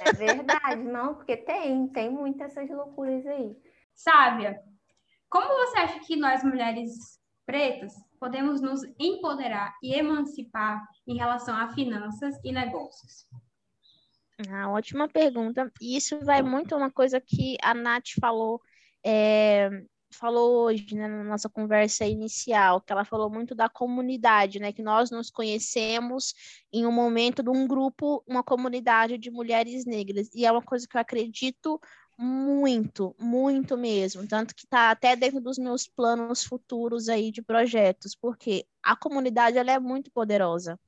[0.00, 3.56] É verdade, não, porque tem, tem muitas essas loucuras aí.
[3.94, 4.60] Sábia,
[5.28, 11.68] como você acha que nós, mulheres pretas, podemos nos empoderar e emancipar em relação a
[11.72, 13.26] finanças e negócios?
[14.50, 15.70] Ah, ótima pergunta.
[15.80, 18.60] E isso vai muito uma coisa que a Nath falou,
[19.04, 19.70] é,
[20.16, 24.82] falou hoje, né, na nossa conversa inicial, que ela falou muito da comunidade, né, que
[24.82, 26.34] nós nos conhecemos
[26.72, 30.30] em um momento de um grupo, uma comunidade de mulheres negras.
[30.34, 31.80] E é uma coisa que eu acredito
[32.18, 34.26] muito, muito mesmo.
[34.26, 39.58] Tanto que está até dentro dos meus planos futuros aí de projetos, porque a comunidade
[39.58, 40.78] ela é muito poderosa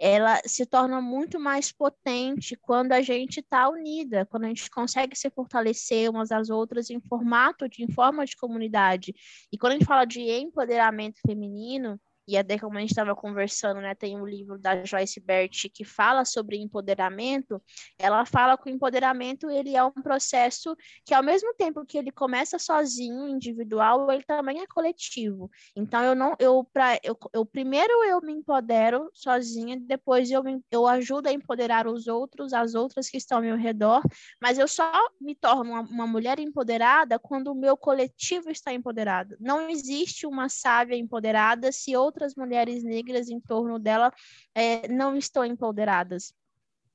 [0.00, 5.14] ela se torna muito mais potente quando a gente está unida, quando a gente consegue
[5.14, 9.14] se fortalecer umas às outras em formato de em forma de comunidade.
[9.52, 12.00] E quando a gente fala de empoderamento feminino,
[12.30, 15.84] e até como a gente estava conversando, né, tem um livro da Joyce Bert que
[15.84, 17.60] fala sobre empoderamento,
[17.98, 22.12] ela fala que o empoderamento ele é um processo que ao mesmo tempo que ele
[22.12, 25.50] começa sozinho, individual, ele também é coletivo.
[25.74, 30.62] Então eu não eu para eu, eu primeiro eu me empodero sozinha, depois eu me,
[30.70, 34.02] eu ajudo a empoderar os outros, as outras que estão ao meu redor,
[34.40, 39.36] mas eu só me torno uma, uma mulher empoderada quando o meu coletivo está empoderado.
[39.40, 44.12] Não existe uma sábia empoderada se outra outras mulheres negras em torno dela
[44.54, 46.34] é, não estão empoderadas.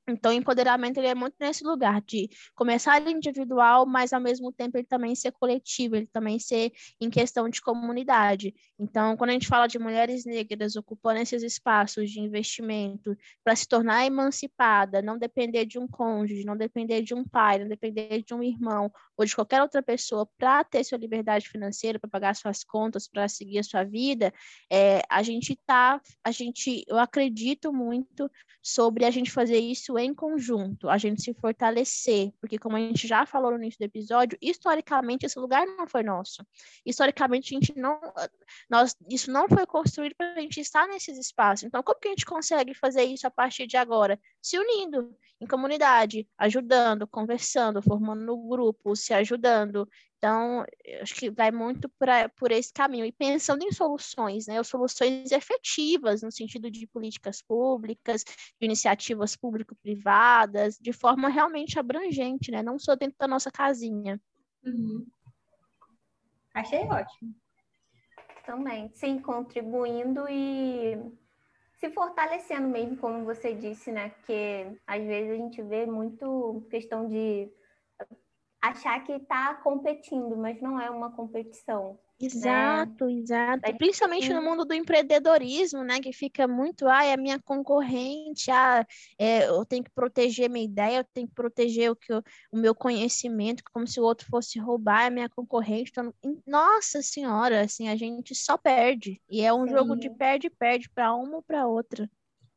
[0.08, 4.78] Então, o empoderamento ele é muito nesse lugar de começar individual, mas ao mesmo tempo
[4.78, 6.70] ele também ser coletivo, ele também ser
[7.00, 8.54] em questão de comunidade.
[8.78, 13.66] Então, quando a gente fala de mulheres negras ocupando esses espaços de investimento para se
[13.66, 18.32] tornar emancipada, não depender de um cônjuge, não depender de um pai, não depender de
[18.32, 22.62] um irmão ou de qualquer outra pessoa para ter sua liberdade financeira, para pagar suas
[22.62, 24.32] contas, para seguir a sua vida,
[24.70, 28.30] é, a gente tá, a gente, eu acredito muito
[28.62, 33.06] sobre a gente fazer isso em conjunto, a gente se fortalecer, porque como a gente
[33.06, 36.44] já falou no início do episódio, historicamente esse lugar não foi nosso.
[36.84, 38.00] Historicamente a gente não,
[38.68, 41.64] nós, isso não foi construído para a gente estar nesses espaços.
[41.64, 44.18] Então como que a gente consegue fazer isso a partir de agora?
[44.42, 49.88] Se unindo em comunidade, ajudando, conversando, formando grupos, se ajudando,
[50.18, 50.64] então,
[51.02, 53.04] acho que vai muito pra, por esse caminho.
[53.04, 54.62] E pensando em soluções, né?
[54.62, 62.62] Soluções efetivas, no sentido de políticas públicas, de iniciativas público-privadas, de forma realmente abrangente, né?
[62.62, 64.20] Não só dentro da nossa casinha.
[64.64, 65.06] Uhum.
[66.54, 67.34] Achei ótimo.
[68.46, 70.96] Também, sim, contribuindo e
[71.74, 74.08] se fortalecendo mesmo, como você disse, né?
[74.08, 77.50] Porque às vezes a gente vê muito questão de
[78.60, 81.98] achar que está competindo, mas não é uma competição.
[82.18, 83.12] Exato, né?
[83.12, 83.76] exato.
[83.76, 86.00] Principalmente no mundo do empreendedorismo, né?
[86.00, 88.86] Que fica muito, ah, é a minha concorrente, ah,
[89.18, 92.56] é, eu tenho que proteger minha ideia, eu tenho que proteger o, que eu, o
[92.56, 95.90] meu conhecimento, como se o outro fosse roubar a minha concorrente.
[95.90, 96.14] Então,
[96.46, 99.20] nossa senhora, assim, a gente só perde.
[99.30, 99.72] E é um Sim.
[99.72, 102.10] jogo de perde-perde para uma ou para outra.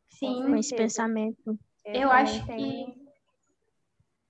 [0.08, 0.42] Sim.
[0.44, 1.60] Com esse pensamento.
[1.84, 3.10] Eu, eu acho que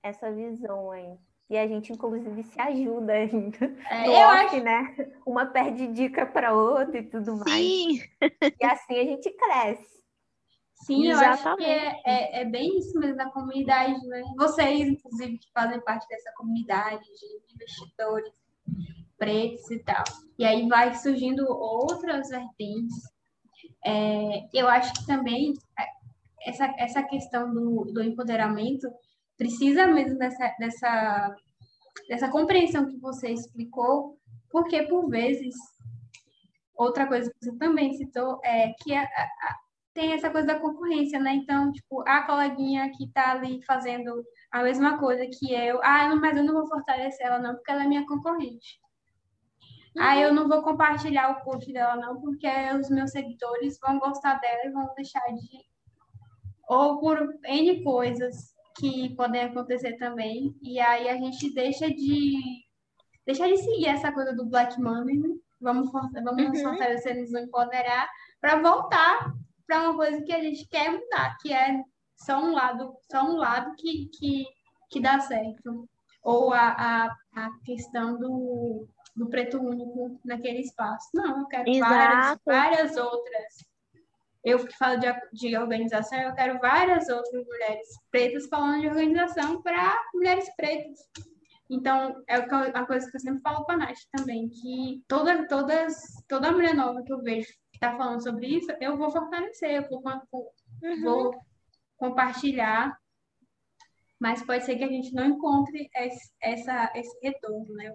[0.02, 1.16] essa visão aí.
[1.50, 3.76] E a gente, inclusive, se ajuda ainda.
[3.90, 4.62] É, eu off, acho...
[4.62, 5.10] né?
[5.26, 7.50] Uma perde dica para outra e tudo mais.
[7.50, 8.00] Sim.
[8.60, 10.00] E assim a gente cresce.
[10.86, 11.42] Sim, Exatamente.
[11.42, 14.22] eu acho que é, é, é, bem isso mesmo da comunidade, né?
[14.38, 18.32] Vocês, inclusive, que fazem parte dessa comunidade de investidores
[19.18, 20.04] pretos e tal.
[20.38, 22.96] E aí vai surgindo outras vertentes.
[23.84, 28.88] É, eu acho que também é, essa, essa questão do, do empoderamento
[29.40, 31.36] precisa mesmo dessa, dessa,
[32.06, 34.18] dessa compreensão que você explicou,
[34.50, 35.54] porque por vezes,
[36.76, 39.56] outra coisa que você também citou é que a, a,
[39.94, 41.32] tem essa coisa da concorrência, né?
[41.32, 44.22] Então, tipo, a coleguinha que tá ali fazendo
[44.52, 47.84] a mesma coisa que eu, ah, mas eu não vou fortalecer ela não, porque ela
[47.84, 48.78] é minha concorrente.
[49.96, 50.02] Uhum.
[50.02, 52.46] Ah, eu não vou compartilhar o post dela não, porque
[52.78, 55.64] os meus seguidores vão gostar dela e vão deixar de
[56.68, 60.54] ou por N coisas que podem acontecer também.
[60.62, 62.38] E aí a gente deixa de
[63.26, 65.28] deixa de seguir essa coisa do Black Money, né?
[65.60, 66.48] Vamos, vamos uhum.
[66.48, 68.08] nos fortalecer, nos empoderar,
[68.40, 69.32] para voltar
[69.66, 71.80] para uma coisa que a gente quer mudar, que é
[72.16, 74.46] só um lado, só um lado que, que,
[74.90, 75.88] que dá certo.
[76.22, 81.08] Ou a, a, a questão do, do preto único naquele espaço.
[81.14, 83.69] Não, eu quero várias, várias outras
[84.44, 89.62] eu que falo de, de organização, eu quero várias outras mulheres pretas falando de organização
[89.62, 90.98] para mulheres pretas.
[91.68, 96.02] Então, é a coisa que eu sempre falo com a Nath também, que toda, todas,
[96.26, 100.02] toda mulher nova que eu vejo está falando sobre isso, eu vou fortalecer, eu vou,
[100.02, 101.02] uhum.
[101.02, 101.40] vou
[101.96, 102.98] compartilhar,
[104.18, 107.94] mas pode ser que a gente não encontre esse, essa, esse retorno, né?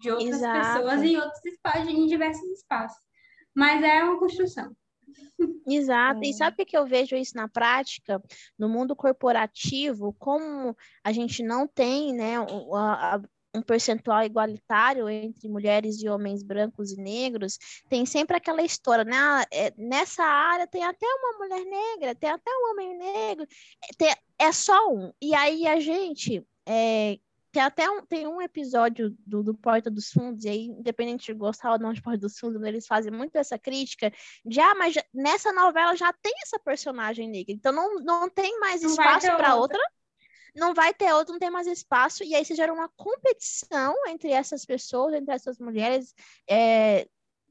[0.00, 0.78] De outras Exato.
[0.78, 3.04] pessoas em outros espaços, em diversos espaços.
[3.54, 4.74] Mas é uma construção.
[5.66, 6.20] Exato.
[6.22, 8.22] E sabe o que eu vejo isso na prática?
[8.58, 16.08] No mundo corporativo, como a gente não tem né, um percentual igualitário entre mulheres e
[16.08, 19.16] homens brancos e negros, tem sempre aquela história, né?
[19.16, 23.46] Ah, é, nessa área tem até uma mulher negra, tem até um homem negro,
[23.82, 25.12] é, tem, é só um.
[25.20, 27.18] E aí a gente é,
[27.56, 31.32] tem até um, tem um episódio do, do Porta dos Fundos, e aí, independente de
[31.32, 34.12] gostar ou não de Porta dos Fundos, eles fazem muito essa crítica
[34.44, 38.60] de, ah, mas já, nessa novela já tem essa personagem negra, então não, não tem
[38.60, 39.78] mais não espaço para outra.
[39.78, 39.80] outra.
[40.54, 44.32] Não vai ter outro, não tem mais espaço, e aí se gera uma competição entre
[44.32, 46.14] essas pessoas, entre essas mulheres,
[46.48, 47.06] é,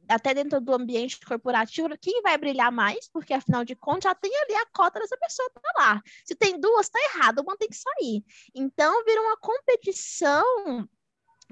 [0.07, 4.31] até dentro do ambiente corporativo, quem vai brilhar mais, porque afinal de contas já tem
[4.43, 6.01] ali a cota dessa pessoa tá lá.
[6.25, 8.23] Se tem duas, tá errado, uma tem que sair.
[8.53, 10.87] Então vira uma competição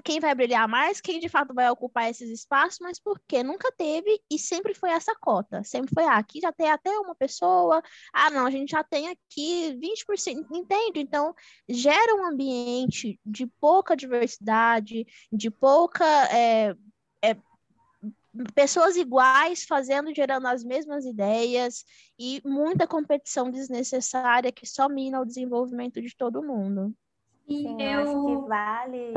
[0.04, 4.20] quem vai brilhar mais, quem de fato vai ocupar esses espaços, mas porque nunca teve
[4.30, 5.64] e sempre foi essa cota.
[5.64, 7.82] Sempre foi, ah, aqui já tem até uma pessoa,
[8.12, 11.00] ah, não, a gente já tem aqui 20%, entende?
[11.00, 11.34] Então,
[11.68, 16.74] gera um ambiente de pouca diversidade, de pouca é,
[18.54, 21.84] pessoas iguais fazendo, gerando as mesmas ideias
[22.18, 26.94] e muita competição desnecessária que só mina o desenvolvimento de todo mundo.
[27.46, 29.14] Sim, eu acho que vale,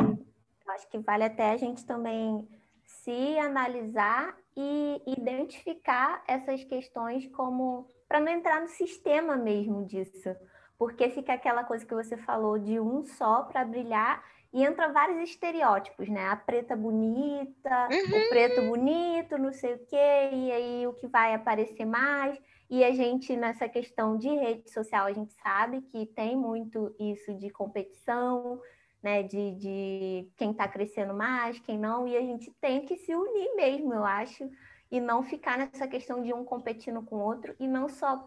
[0.68, 2.47] acho que vale até a gente também
[2.84, 10.36] se analisar e identificar essas questões como para não entrar no sistema mesmo disso.
[10.78, 14.24] Porque fica aquela coisa que você falou de um só para brilhar
[14.54, 16.28] e entra vários estereótipos, né?
[16.28, 18.26] A preta bonita, uhum.
[18.26, 22.39] o preto bonito, não sei o quê, e aí o que vai aparecer mais.
[22.70, 27.34] E a gente, nessa questão de rede social, a gente sabe que tem muito isso
[27.34, 28.62] de competição,
[29.02, 29.24] né?
[29.24, 33.56] De, de quem está crescendo mais, quem não, e a gente tem que se unir
[33.56, 34.50] mesmo, eu acho,
[34.89, 38.26] e não ficar nessa questão de um competindo com o outro, e não só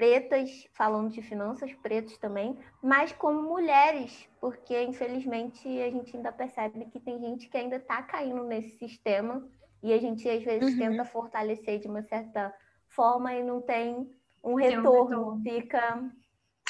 [0.00, 6.86] pretas, falando de finanças, pretos também, mas como mulheres, porque infelizmente a gente ainda percebe
[6.86, 9.46] que tem gente que ainda está caindo nesse sistema
[9.82, 10.78] e a gente às vezes uhum.
[10.78, 12.50] tenta fortalecer de uma certa
[12.88, 14.10] forma e não tem
[14.42, 15.42] um retorno, um retorno.
[15.42, 16.10] fica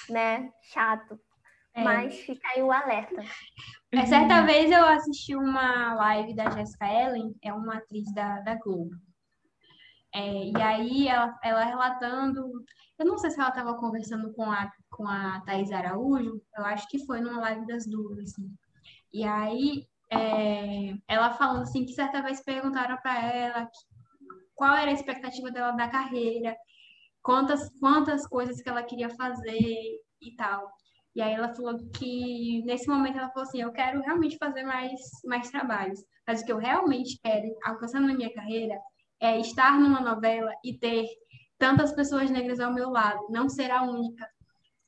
[0.09, 1.17] né, chato.
[1.73, 1.85] É.
[1.85, 3.23] Mas fica aí o alerta.
[3.93, 8.57] É, certa vez eu assisti uma live da Jessica Ellen, é uma atriz da, da
[8.57, 8.91] Globo.
[10.13, 12.65] É, e aí ela, ela relatando,
[13.01, 16.87] eu não sei se ela estava conversando com a, com a Thais Araújo, eu acho
[16.87, 18.55] que foi numa live das duas, assim.
[19.11, 23.71] E aí é, ela falando assim que certa vez perguntaram para ela
[24.55, 26.55] qual era a expectativa dela da carreira,
[27.23, 29.81] quantas, quantas coisas que ela queria fazer
[30.21, 30.71] e tal.
[31.15, 35.01] E aí ela falou que nesse momento ela falou assim, eu quero realmente fazer mais,
[35.25, 38.79] mais trabalhos, mas o que eu realmente quero alcançar na minha carreira
[39.19, 41.07] é, estar numa novela e ter
[41.61, 44.27] tantas pessoas negras ao meu lado, não ser a única,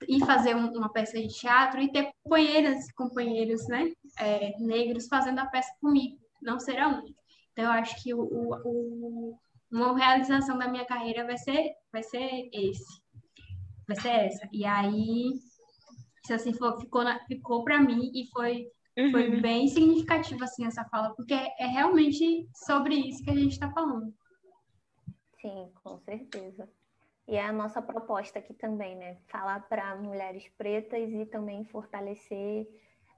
[0.09, 5.07] e fazer um, uma peça de teatro e ter companheiras e companheiros né, é, negros
[5.07, 7.20] fazendo a peça comigo, não ser a única.
[7.53, 9.39] Então, eu acho que o, o,
[9.70, 13.03] uma realização da minha carreira vai ser, vai ser esse,
[13.87, 14.49] vai ser essa.
[14.51, 15.35] E aí,
[16.25, 19.11] se assim for, ficou, ficou para mim e foi Uhum.
[19.11, 23.53] Foi bem significativo assim essa fala, porque é, é realmente sobre isso que a gente
[23.53, 24.12] está falando.
[25.43, 26.68] Sim, com certeza.
[27.26, 29.18] E é a nossa proposta aqui também, né?
[29.26, 32.66] Falar para mulheres pretas e também fortalecer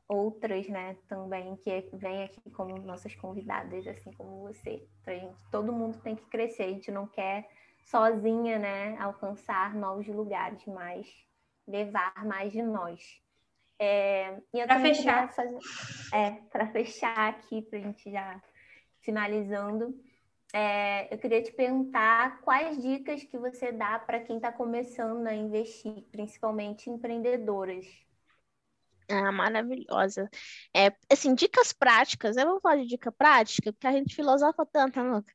[0.09, 0.97] outras, né?
[1.07, 4.87] Também que vêm aqui como nossas convidadas, assim como você.
[5.03, 6.64] Pra gente, todo mundo tem que crescer.
[6.64, 7.49] A gente não quer
[7.85, 8.97] sozinha, né?
[8.99, 11.07] Alcançar novos lugares, mas
[11.66, 13.22] levar mais de nós.
[13.79, 15.59] É, para fechar, fazer,
[16.12, 18.43] é, para fechar aqui, para a gente já
[19.01, 19.95] finalizando
[20.55, 25.35] é, eu queria te perguntar quais dicas que você dá para quem está começando a
[25.35, 27.85] investir, principalmente empreendedoras.
[29.11, 30.31] Ah, maravilhosa.
[30.73, 35.03] É, assim, dicas práticas, eu vou falar de dica prática, porque a gente filosofa tanto,
[35.03, 35.35] né, Luca.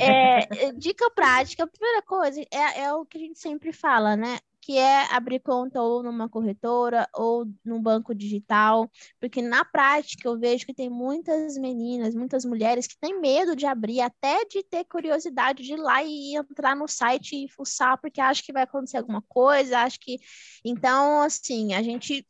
[0.00, 0.38] É,
[0.68, 4.38] é, dica prática, a primeira coisa é, é o que a gente sempre fala, né?
[4.62, 8.88] Que é abrir conta ou numa corretora ou num banco digital,
[9.20, 13.66] porque na prática eu vejo que tem muitas meninas, muitas mulheres que têm medo de
[13.66, 18.20] abrir, até de ter curiosidade de ir lá e entrar no site e fuçar, porque
[18.20, 20.18] acha que vai acontecer alguma coisa, acho que.
[20.64, 22.24] Então, assim, a gente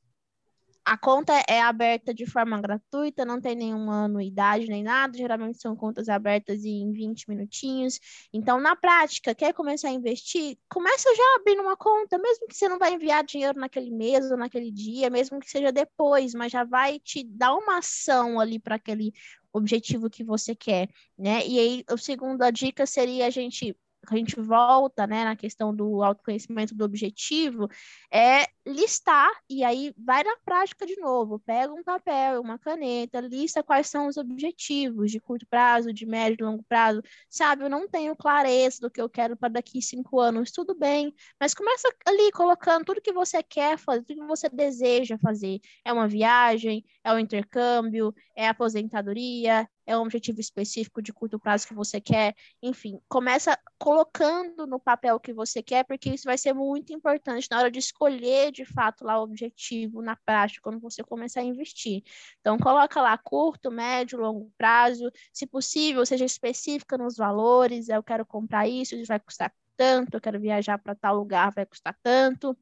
[0.84, 5.76] a conta é aberta de forma gratuita, não tem nenhuma anuidade nem nada, geralmente são
[5.76, 8.00] contas abertas em 20 minutinhos.
[8.32, 10.58] Então, na prática, quer começar a investir?
[10.68, 14.36] Começa já abrindo uma conta, mesmo que você não vai enviar dinheiro naquele mês ou
[14.36, 18.76] naquele dia, mesmo que seja depois, mas já vai te dar uma ação ali para
[18.76, 19.12] aquele
[19.52, 21.46] objetivo que você quer, né?
[21.46, 23.76] E aí, a segunda dica seria a gente
[24.08, 27.68] a gente volta, né, na questão do autoconhecimento do objetivo,
[28.12, 33.62] é listar e aí vai na prática de novo, pega um papel, uma caneta, lista
[33.62, 37.02] quais são os objetivos de curto prazo, de médio e longo prazo.
[37.28, 41.14] Sabe, eu não tenho clareza do que eu quero para daqui cinco anos, tudo bem,
[41.40, 45.60] mas começa ali colocando tudo que você quer fazer, tudo que você deseja fazer.
[45.84, 51.66] É uma viagem, é um intercâmbio, é aposentadoria, é um objetivo específico de curto prazo
[51.66, 56.38] que você quer, enfim, começa colocando no papel o que você quer, porque isso vai
[56.38, 60.80] ser muito importante na hora de escolher de fato lá o objetivo na prática, quando
[60.80, 62.02] você começar a investir.
[62.40, 68.24] Então, coloca lá curto, médio, longo prazo, se possível, seja específica nos valores, eu quero
[68.26, 72.56] comprar isso, isso vai custar tanto, eu quero viajar para tal lugar, vai custar tanto.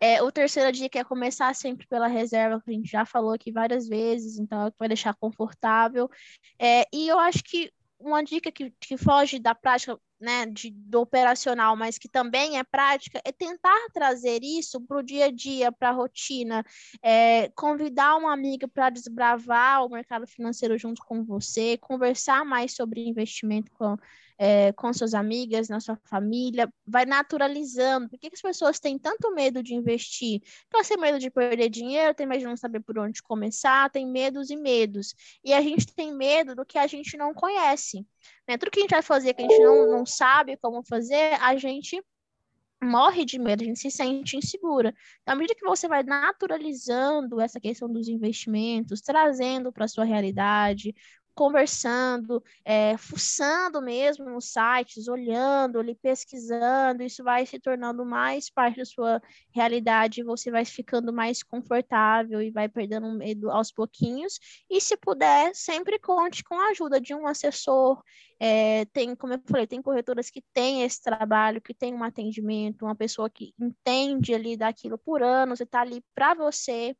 [0.00, 3.52] É, o terceira dica é começar sempre pela reserva, que a gente já falou aqui
[3.52, 6.10] várias vezes, então é vai deixar confortável.
[6.58, 7.70] É, e eu acho que
[8.02, 12.64] uma dica que, que foge da prática, né, de, do operacional, mas que também é
[12.64, 16.64] prática, é tentar trazer isso para o dia a dia, para a rotina,
[17.02, 23.08] é, convidar uma amiga para desbravar o mercado financeiro junto com você, conversar mais sobre
[23.08, 23.96] investimento com,
[24.38, 28.08] é, com suas amigas, na sua família, vai naturalizando.
[28.08, 30.42] Por que, que as pessoas têm tanto medo de investir?
[30.66, 34.06] Então, tem medo de perder dinheiro, tem medo de não saber por onde começar, tem
[34.06, 35.14] medos e medos.
[35.44, 38.06] E a gente tem medo do que a gente não conhece.
[38.48, 38.56] Né?
[38.58, 41.56] Tudo que a gente vai fazer que a gente não, não sabe como fazer, a
[41.56, 42.02] gente
[42.82, 44.94] morre de medo, a gente se sente insegura.
[45.22, 50.04] Então, à medida que você vai naturalizando essa questão dos investimentos, trazendo para a sua
[50.04, 50.94] realidade,
[51.34, 58.78] conversando, é, fuçando mesmo nos sites, olhando ali, pesquisando, isso vai se tornando mais parte
[58.78, 59.20] da sua
[59.54, 64.38] realidade, você vai ficando mais confortável e vai perdendo medo aos pouquinhos.
[64.68, 68.02] E se puder, sempre conte com a ajuda de um assessor.
[68.38, 72.84] É, tem, como eu falei, tem corretoras que têm esse trabalho, que tem um atendimento,
[72.84, 76.96] uma pessoa que entende ali daquilo por anos e está ali para você.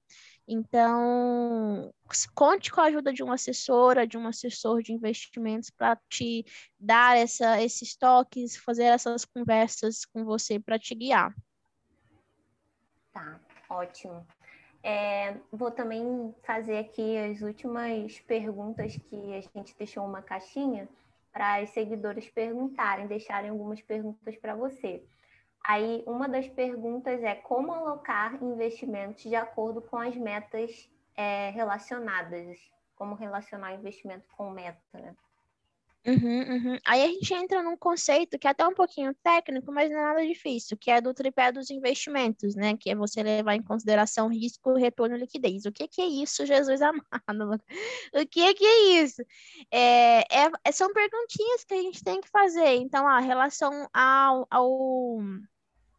[0.47, 1.93] Então,
[2.35, 6.45] conte com a ajuda de uma assessora, de um assessor de investimentos para te
[6.79, 11.35] dar essa, esses toques, fazer essas conversas com você para te guiar.
[13.13, 14.27] Tá, ótimo.
[14.83, 20.89] É, vou também fazer aqui as últimas perguntas que a gente deixou uma caixinha
[21.33, 25.05] para os seguidores perguntarem, deixarem algumas perguntas para você.
[25.65, 32.59] Aí, uma das perguntas é como alocar investimentos de acordo com as metas é, relacionadas,
[32.97, 35.15] como relacionar investimento com meta, né?
[36.05, 36.79] Uhum, uhum.
[36.85, 40.03] Aí a gente entra num conceito que é até um pouquinho técnico, mas não é
[40.03, 42.77] nada difícil, que é do tripé dos investimentos, né?
[42.77, 45.65] Que é você levar em consideração risco, retorno e liquidez.
[45.65, 47.63] O que, que é isso, Jesus amado?
[48.13, 49.23] O que, que é isso?
[49.71, 50.25] É,
[50.65, 52.75] é, são perguntinhas que a gente tem que fazer.
[52.79, 55.21] Então, a relação ao, ao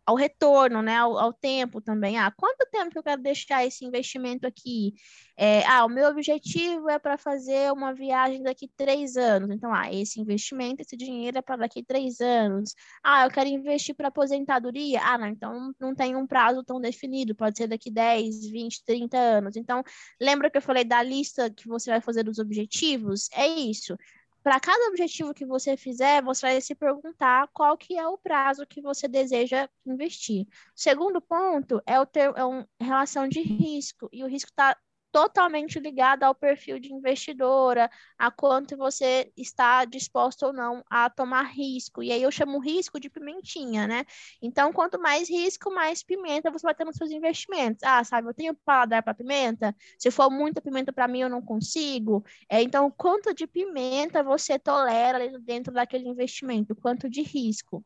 [0.05, 2.17] ao retorno, né, ao, ao, tempo também.
[2.17, 4.93] Ah, quanto tempo que eu quero deixar esse investimento aqui?
[5.37, 9.49] É, ah, o meu objetivo é para fazer uma viagem daqui três anos.
[9.49, 12.75] Então, ah, esse investimento, esse dinheiro é para daqui três anos.
[13.03, 15.01] Ah, eu quero investir para aposentadoria.
[15.03, 19.17] Ah, não, então não tem um prazo tão definido, pode ser daqui 10, 20, 30
[19.17, 19.55] anos.
[19.55, 19.83] Então,
[20.21, 23.29] lembra que eu falei da lista que você vai fazer dos objetivos?
[23.33, 23.95] É isso
[24.43, 28.67] para cada objetivo que você fizer, você vai se perguntar qual que é o prazo
[28.67, 30.45] que você deseja investir.
[30.75, 34.77] Segundo ponto é o ter, é uma relação de risco, e o risco está
[35.13, 41.43] totalmente ligada ao perfil de investidora, a quanto você está disposto ou não a tomar
[41.43, 42.01] risco.
[42.01, 44.05] E aí eu chamo risco de pimentinha, né?
[44.41, 47.83] Então, quanto mais risco, mais pimenta você vai ter nos seus investimentos.
[47.83, 49.75] Ah, sabe, eu tenho paladar para pimenta?
[49.99, 52.25] Se for muita pimenta para mim, eu não consigo.
[52.49, 56.75] É, então, quanto de pimenta você tolera dentro daquele investimento?
[56.75, 57.85] Quanto de risco?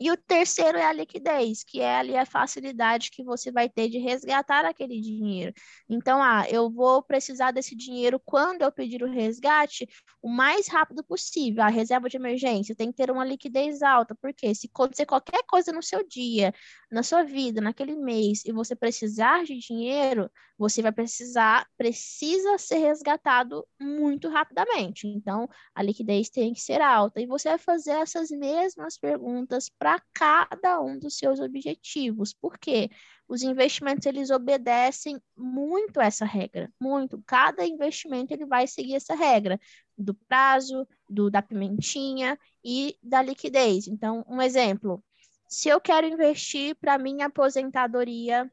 [0.00, 3.88] E o terceiro é a liquidez, que é ali a facilidade que você vai ter
[3.88, 5.52] de resgatar aquele dinheiro.
[5.88, 9.88] Então, ah, eu vou precisar desse dinheiro quando eu pedir o resgate
[10.22, 11.62] o mais rápido possível.
[11.64, 15.72] A reserva de emergência tem que ter uma liquidez alta, porque se acontecer qualquer coisa
[15.72, 16.54] no seu dia,
[16.90, 22.78] na sua vida, naquele mês, e você precisar de dinheiro, você vai precisar, precisa ser
[22.78, 25.06] resgatado muito rapidamente.
[25.06, 27.20] Então, a liquidez tem que ser alta.
[27.20, 32.34] E você vai fazer essas mesmas perguntas para para cada um dos seus objetivos.
[32.34, 32.90] Por quê?
[33.26, 37.22] Os investimentos eles obedecem muito essa regra, muito.
[37.26, 39.58] Cada investimento ele vai seguir essa regra
[39.96, 43.88] do prazo, do da pimentinha e da liquidez.
[43.88, 45.02] Então, um exemplo,
[45.48, 48.50] se eu quero investir para minha aposentadoria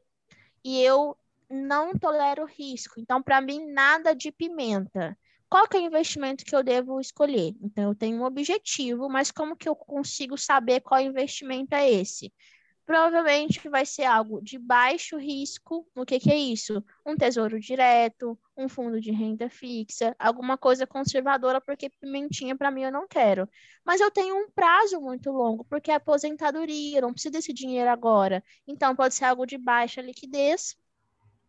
[0.64, 1.18] e eu
[1.50, 5.16] não tolero risco, então para mim nada de pimenta
[5.48, 7.54] qual que é o investimento que eu devo escolher?
[7.60, 12.32] Então, eu tenho um objetivo, mas como que eu consigo saber qual investimento é esse?
[12.84, 15.86] Provavelmente vai ser algo de baixo risco.
[15.94, 16.82] O que, que é isso?
[17.04, 22.82] Um tesouro direto, um fundo de renda fixa, alguma coisa conservadora, porque pimentinha para mim
[22.82, 23.48] eu não quero.
[23.84, 28.42] Mas eu tenho um prazo muito longo, porque é aposentadoria, não preciso desse dinheiro agora.
[28.66, 30.76] Então, pode ser algo de baixa liquidez,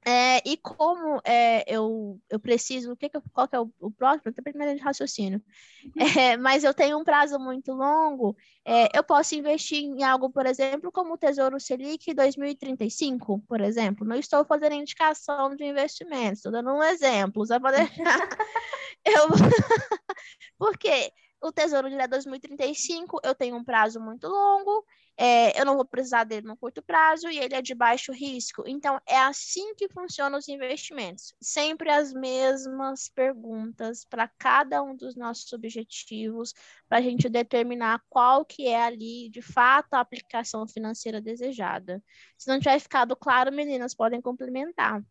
[0.06, 3.92] é, e como é, eu, eu preciso, o que, que qual que é o, o
[3.92, 4.30] próximo?
[4.30, 5.42] Estou primeiro de raciocínio.
[5.84, 6.08] Uhum.
[6.20, 8.36] É, mas eu tenho um prazo muito longo,
[8.66, 14.06] é, eu posso investir em algo, por exemplo, como o Tesouro Selic 2035, por exemplo.
[14.08, 18.30] Não estou fazendo indicação de investimentos, estou dando um exemplo, só para deixar.
[19.06, 19.28] eu...
[20.58, 21.12] Porque
[21.42, 24.86] o Tesouro Direto 2035, eu tenho um prazo muito longo,
[25.16, 28.64] é, eu não vou precisar dele no curto prazo e ele é de baixo risco.
[28.68, 31.34] Então, é assim que funcionam os investimentos.
[31.42, 36.54] Sempre as mesmas perguntas para cada um dos nossos objetivos,
[36.88, 42.04] para a gente determinar qual que é ali, de fato, a aplicação financeira desejada.
[42.38, 45.04] Se não tiver ficado claro, meninas, podem complementar.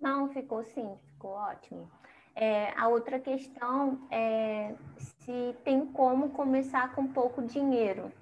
[0.00, 1.90] Não, ficou sim, ficou ótimo.
[2.38, 8.12] É, a outra questão é se tem como começar com pouco dinheiro.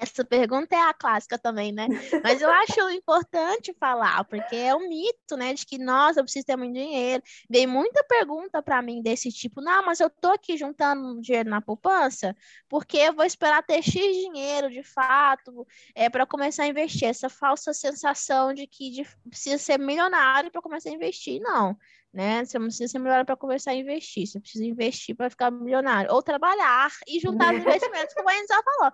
[0.00, 1.86] Essa pergunta é a clássica também, né?
[2.24, 5.54] Mas eu acho importante falar, porque é um mito, né?
[5.54, 7.22] De que, nossa, eu preciso ter muito dinheiro.
[7.48, 11.60] Vem muita pergunta para mim desse tipo, não, mas eu tô aqui juntando dinheiro na
[11.60, 12.34] poupança,
[12.68, 17.08] porque eu vou esperar ter X dinheiro, de fato, é, para começar a investir.
[17.08, 21.40] Essa falsa sensação de que de, precisa ser milionário para começar a investir.
[21.40, 21.76] Não
[22.14, 22.44] né?
[22.44, 26.12] Você não precisa ser milionário para começar a investir, você precisa investir para ficar milionário,
[26.12, 28.92] ou trabalhar e juntar os investimentos, como a gente já falou.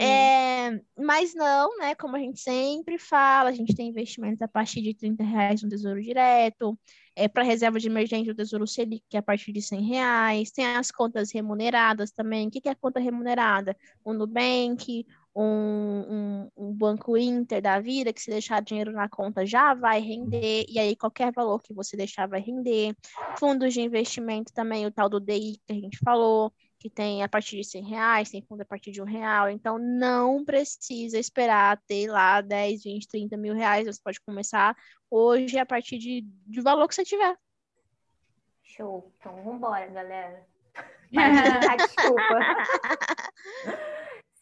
[0.00, 1.94] É, mas não, né?
[1.94, 5.68] Como a gente sempre fala, a gente tem investimentos a partir de 30 reais no
[5.68, 6.76] Tesouro Direto,
[7.16, 10.50] é, para reserva de emergência do Tesouro Selic, que é a partir de 100 reais,
[10.50, 12.48] tem as contas remuneradas também.
[12.48, 13.76] O que, que é conta remunerada?
[14.04, 19.44] O Nubank, um, um, um, banco Inter da vida, que se deixar dinheiro na conta
[19.44, 22.94] já vai render, e aí qualquer valor que você deixar vai render.
[23.38, 26.52] Fundos de investimento também, o tal do DI que a gente falou,
[26.84, 29.78] que tem a partir de 100 reais, tem fundo a partir de um real, então
[29.78, 34.76] não precisa esperar ter lá 10, 20, 30 mil reais, você pode começar
[35.10, 37.34] hoje a partir de, de valor que você tiver.
[38.62, 40.46] Show, então vamos embora, galera.
[41.78, 42.38] desculpa.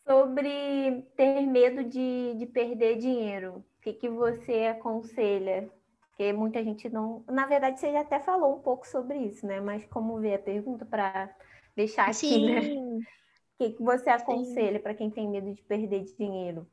[0.04, 3.64] sobre ter medo de, de perder dinheiro.
[3.78, 5.70] O que, que você aconselha?
[6.08, 7.22] Porque muita gente não.
[7.28, 9.60] Na verdade, você já até falou um pouco sobre isso, né?
[9.60, 11.32] Mas como ver a pergunta para
[11.76, 12.46] deixar aqui, Sim.
[12.46, 12.60] né?
[12.74, 13.00] O
[13.58, 16.68] que, que você aconselha para quem tem medo de perder dinheiro?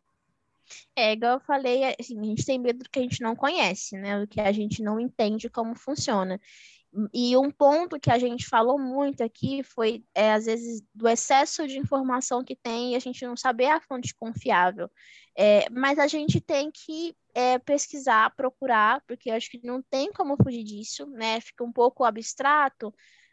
[0.96, 3.98] É, igual eu falei, assim, a gente tem medo do que a gente não conhece,
[3.98, 4.20] né?
[4.20, 6.40] Do que a gente não entende como funciona.
[7.14, 11.68] E um ponto que a gente falou muito aqui foi, é, às vezes, do excesso
[11.68, 14.90] de informação que tem e a gente não saber a fonte confiável.
[15.38, 20.12] É, mas a gente tem que é, pesquisar, procurar, porque eu acho que não tem
[20.12, 21.40] como fugir disso, né?
[21.40, 22.92] Fica um pouco abstrato,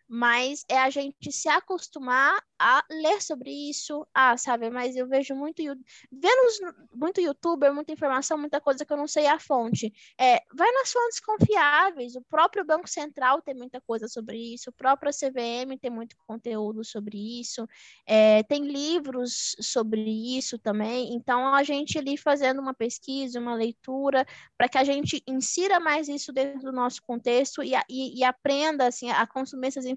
[0.08, 5.34] mas é a gente se acostumar a ler sobre isso, ah, sabe, mas eu vejo
[5.34, 5.62] muito,
[6.10, 9.92] vendo muito youtuber, muita informação, muita coisa que eu não sei a fonte.
[10.18, 14.72] É, vai nas fontes confiáveis, o próprio Banco Central tem muita coisa sobre isso, o
[14.72, 17.68] próprio CVM tem muito conteúdo sobre isso,
[18.06, 20.00] é, tem livros sobre
[20.38, 24.24] isso também, então a gente ali fazendo uma pesquisa, uma leitura,
[24.56, 28.86] para que a gente insira mais isso dentro do nosso contexto e, e, e aprenda,
[28.86, 29.95] assim, a consumir essas informações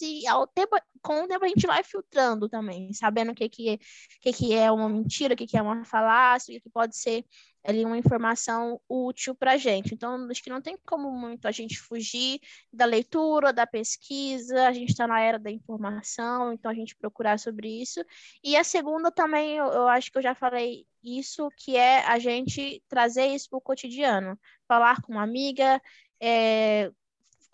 [0.00, 3.68] e ao tempo, com o tempo a gente vai filtrando também, sabendo o que, que,
[3.70, 3.78] é,
[4.20, 7.24] que, que é uma mentira, o que, que é uma falácia, o que pode ser
[7.64, 9.94] ali uma informação útil para a gente.
[9.94, 12.40] Então, acho que não tem como muito a gente fugir
[12.72, 17.38] da leitura, da pesquisa, a gente está na era da informação, então a gente procurar
[17.38, 18.04] sobre isso.
[18.42, 22.18] E a segunda também, eu, eu acho que eu já falei isso, que é a
[22.18, 24.38] gente trazer isso para o cotidiano,
[24.68, 25.80] falar com uma amiga,
[26.20, 26.90] é,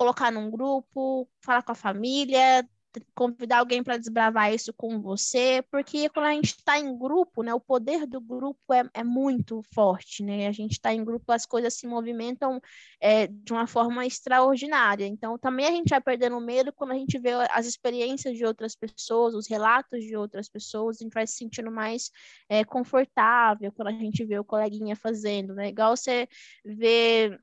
[0.01, 2.67] colocar num grupo, falar com a família,
[3.15, 7.53] convidar alguém para desbravar isso com você, porque quando a gente está em grupo, né,
[7.53, 10.49] o poder do grupo é, é muito forte, né?
[10.49, 12.63] A gente está em grupo, as coisas se movimentam
[12.99, 15.07] é, de uma forma extraordinária.
[15.07, 18.75] Então, também a gente vai perdendo medo quando a gente vê as experiências de outras
[18.75, 22.11] pessoas, os relatos de outras pessoas, a gente vai se sentindo mais
[22.49, 25.69] é, confortável quando a gente vê o coleguinha fazendo, né?
[25.69, 26.27] Igual você
[26.65, 27.39] vê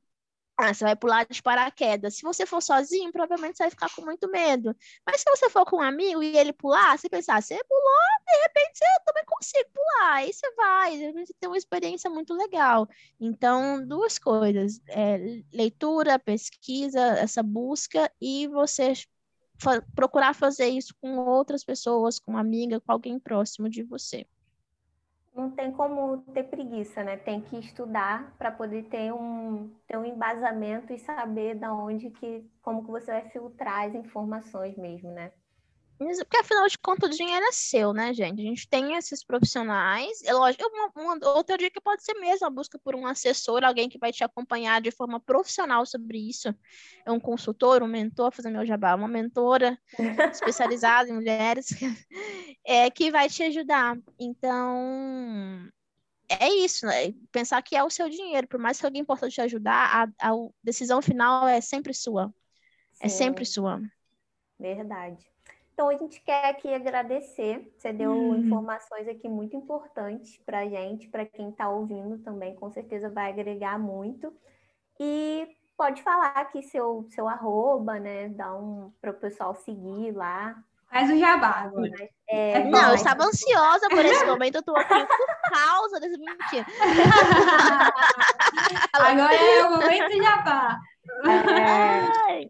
[0.57, 2.15] ah, você vai pular de paraquedas.
[2.15, 4.75] Se você for sozinho, provavelmente você vai ficar com muito medo.
[5.05, 8.41] Mas se você for com um amigo e ele pular, você pensar, você pulou, de
[8.41, 10.13] repente eu também consigo pular.
[10.15, 12.89] Aí você vai, você tem uma experiência muito legal.
[13.19, 18.93] Então, duas coisas: é, leitura, pesquisa, essa busca, e você
[19.95, 24.25] procurar fazer isso com outras pessoas, com uma amiga, com alguém próximo de você
[25.37, 27.17] não tem como ter preguiça, né?
[27.17, 32.49] Tem que estudar para poder ter um, ter um embasamento e saber da onde que,
[32.61, 35.31] como que você vai filtrar as informações mesmo, né?
[35.97, 38.39] Porque afinal de contas o dinheiro é seu, né, gente?
[38.39, 40.21] A gente tem esses profissionais.
[40.23, 43.89] É lógico, uma, uma, outra dica pode ser mesmo a busca por um assessor, alguém
[43.89, 46.53] que vai te acompanhar de forma profissional sobre isso.
[47.03, 49.77] É um consultor, um mentor, fazer meu jabá, uma mentora
[50.31, 51.69] especializada em mulheres,
[52.63, 53.97] é, que vai te ajudar.
[54.19, 55.67] Então,
[56.29, 57.11] é isso, né?
[57.31, 60.33] Pensar que é o seu dinheiro, por mais que alguém possa te ajudar, a, a
[60.63, 62.27] decisão final é sempre sua.
[62.91, 63.05] Sim.
[63.05, 63.81] É sempre sua.
[64.59, 65.36] Verdade.
[65.77, 67.71] Então, a gente quer aqui agradecer.
[67.77, 68.35] Você deu hum.
[68.35, 73.29] informações aqui muito importantes para a gente, para quem está ouvindo também, com certeza vai
[73.29, 74.33] agregar muito.
[74.99, 75.47] E
[75.77, 78.27] pode falar aqui seu, seu arroba, né?
[78.29, 80.55] Dá um para o pessoal seguir lá.
[80.91, 82.09] Faz o jabá agora.
[82.27, 86.17] É, é não, eu estava ansiosa por esse momento, eu estou aqui por causa desse
[86.17, 86.65] mentira.
[88.93, 90.79] agora é o momento jabá.
[91.23, 92.49] É...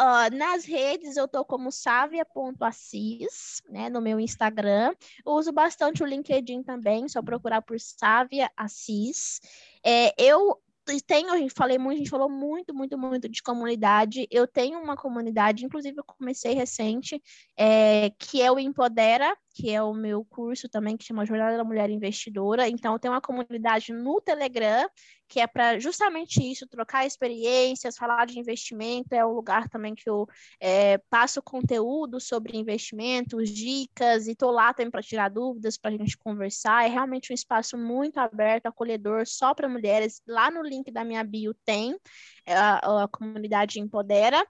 [0.00, 4.94] Uh, nas redes eu tô como savia.assis, né, no meu Instagram.
[5.26, 9.40] Eu uso bastante o LinkedIn também, só procurar por Sávia Assis.
[9.84, 10.60] É, eu
[11.06, 14.26] tenho, a gente falei muito, a gente falou muito, muito, muito de comunidade.
[14.30, 17.20] Eu tenho uma comunidade, inclusive eu comecei recente,
[17.56, 21.64] é, que é o Empodera, que é o meu curso também, que chama Jornada da
[21.64, 22.68] Mulher Investidora.
[22.68, 24.88] Então, tenho uma comunidade no Telegram,
[25.26, 29.12] que é para justamente isso, trocar experiências, falar de investimento.
[29.12, 30.28] É um lugar também que eu
[30.60, 35.96] é, passo conteúdo sobre investimentos, dicas, e estou lá também para tirar dúvidas, para a
[35.96, 36.84] gente conversar.
[36.84, 40.22] É realmente um espaço muito aberto, acolhedor, só para mulheres.
[40.24, 41.98] Lá no link da minha bio tem
[42.46, 44.46] é, a, a comunidade Empodera.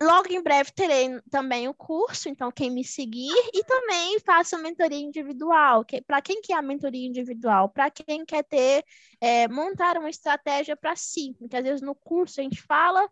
[0.00, 4.98] Logo em breve terei também o curso, então quem me seguir, e também faço mentoria
[4.98, 5.84] individual.
[5.86, 7.70] Que, para quem quer a mentoria individual?
[7.70, 8.84] Para quem quer ter,
[9.20, 11.34] é, montar uma estratégia para si.
[11.38, 13.08] Porque às vezes no curso a gente fala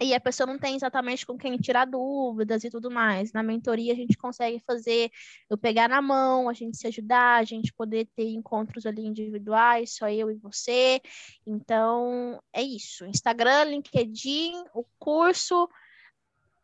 [0.00, 3.32] e a pessoa não tem exatamente com quem tirar dúvidas e tudo mais.
[3.32, 5.10] Na mentoria a gente consegue fazer,
[5.50, 9.96] eu pegar na mão, a gente se ajudar, a gente poder ter encontros ali individuais,
[9.96, 11.02] só eu e você.
[11.44, 13.04] Então, é isso.
[13.06, 15.68] Instagram, LinkedIn, o curso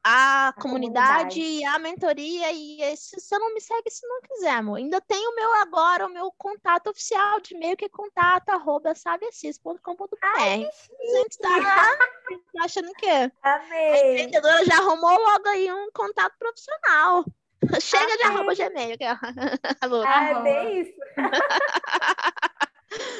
[0.05, 4.51] a, a comunidade, comunidade, a mentoria e se você não me segue se não quiser,
[4.51, 4.77] amor.
[4.77, 8.95] Ainda tem o meu agora, o meu contato oficial de e-mail que é contato arroba
[8.95, 9.81] sabiassis.com.br.
[10.23, 11.99] A gente tá, tá
[12.61, 13.09] achando que
[13.43, 13.93] Amei.
[13.93, 17.25] a empreendedora já arrumou logo aí um contato profissional.
[17.81, 18.17] Chega Amei.
[18.19, 18.99] de arroba gmail.
[18.99, 19.11] Que é...
[20.07, 20.93] ah, é bem isso.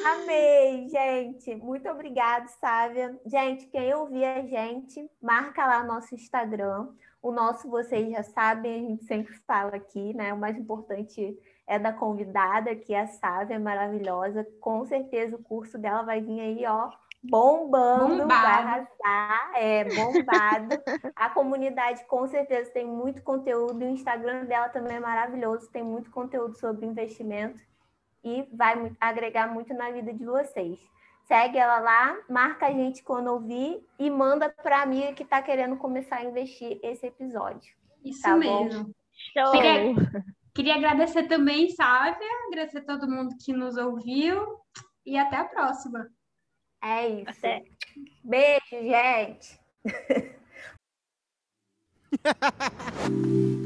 [0.05, 1.55] Amei, gente.
[1.55, 3.19] Muito obrigada, Sávia.
[3.25, 6.89] Gente, quem ouvir a gente, marca lá nosso Instagram.
[7.21, 10.31] O nosso, vocês já sabem, a gente sempre fala aqui, né?
[10.31, 11.35] O mais importante
[11.65, 14.45] é da convidada, que é a Sávia, maravilhosa.
[14.59, 16.91] Com certeza o curso dela vai vir aí, ó,
[17.23, 18.27] bombando, bombado.
[18.27, 20.83] vai arrasar, é bombado.
[21.15, 26.11] a comunidade com certeza tem muito conteúdo, o Instagram dela também é maravilhoso, tem muito
[26.11, 27.59] conteúdo sobre investimento
[28.25, 30.79] e vai agregar muito na vida de vocês.
[31.27, 35.41] Segue ela lá, marca a gente quando ouvir e manda para a amiga que está
[35.41, 37.73] querendo começar a investir esse episódio.
[38.03, 38.93] Isso tá mesmo.
[39.33, 39.51] Show.
[39.51, 39.95] Queria,
[40.53, 44.59] queria agradecer também, Sávia, agradecer a todo mundo que nos ouviu
[45.05, 46.07] e até a próxima.
[46.83, 47.29] É isso.
[47.29, 47.63] Até.
[48.23, 49.59] Beijo, gente.